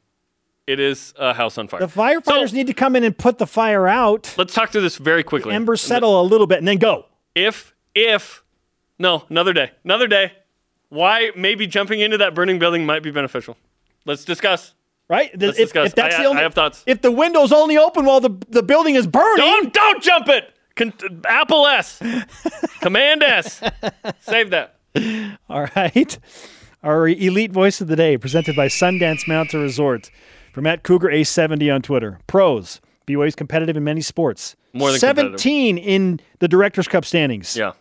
[0.67, 1.79] it is a house on fire.
[1.79, 4.81] The firefighters So- need to come in and put the fire out, Let's talk through
[4.81, 5.55] this very quickly.
[5.55, 7.07] embers settle a little bit, and then go.
[7.37, 8.43] if if
[8.99, 10.33] no another day another day
[10.89, 13.57] why maybe jumping into that burning building might be beneficial
[14.07, 14.75] let's discuss
[15.09, 15.31] Right?
[15.41, 15.87] Let's if, discuss.
[15.89, 16.83] if that's I- the only, I have thoughts.
[16.87, 20.53] If the window's only open while the, the building is burning, don't don't jump it
[20.79, 20.95] Con-
[21.27, 22.01] apple s
[22.81, 23.61] command s
[24.21, 24.77] save that
[25.49, 26.19] All right.
[26.83, 30.11] Our elite voice of the day, presented by Sundance Mountain Resort.
[30.53, 32.19] From at Cougar A70 on Twitter.
[32.27, 32.81] Pros.
[33.07, 34.57] BYU's competitive in many sports.
[34.73, 37.57] More than 17 in the Directors' Cup standings.
[37.57, 37.73] yeah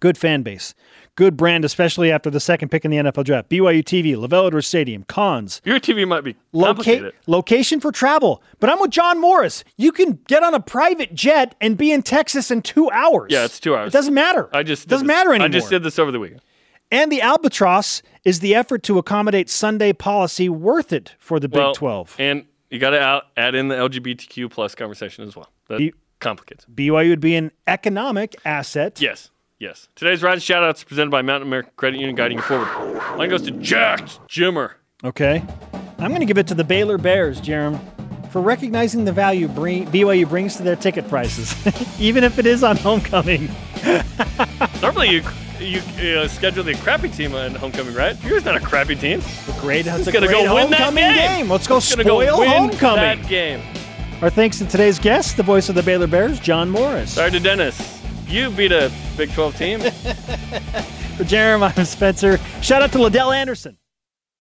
[0.00, 0.74] Good fan base.
[1.16, 3.48] Good brand, especially after the second pick in the NFL draft.
[3.48, 5.04] BYU TV, LaVell Edwards Stadium.
[5.04, 5.60] Cons.
[5.64, 8.42] your tv might be Loca- complicated location for travel.
[8.58, 9.62] But I'm with John Morris.
[9.76, 13.30] You can get on a private jet and be in Texas in two hours.
[13.30, 13.92] Yeah, it's two hours.
[13.94, 14.48] It doesn't matter.
[14.52, 15.46] i just it doesn't this- matter anymore.
[15.46, 16.40] i just did this over the weekend
[16.90, 21.58] And the albatross is the effort to accommodate Sunday policy worth it for the Big
[21.58, 22.16] well, 12.
[22.18, 26.66] and you got to add in the lgbtq plus conversation as well that You- complicates.
[26.74, 29.00] BYU would be an economic asset.
[29.00, 29.30] Yes,
[29.64, 29.88] yes.
[29.96, 32.68] Today's Ride shout outs presented by Mountain America Credit Union guiding you forward.
[33.16, 34.72] Mine goes to Jack Jimmer.
[35.02, 35.42] Okay.
[35.98, 37.80] I'm going to give it to the Baylor Bears, Jarom,
[38.30, 41.54] for recognizing the value bring, BYU brings to their ticket prices,
[42.00, 43.48] even if it is on homecoming.
[44.82, 45.22] Normally, you
[45.60, 45.78] you
[46.18, 48.22] uh, schedule the crappy team on homecoming, right?
[48.24, 49.22] Yours not a crappy team.
[49.60, 51.48] Great, it's a gonna great go win that homecoming game.
[51.48, 53.22] Let's go spoil go win homecoming.
[53.22, 53.62] that game.
[54.20, 57.14] Our thanks to today's guest, the voice of the Baylor Bears, John Morris.
[57.14, 58.03] Sorry to Dennis.
[58.34, 59.78] You beat a Big 12 team.
[59.80, 62.38] For Jarom, I'm Spencer.
[62.62, 63.78] Shout out to Liddell Anderson.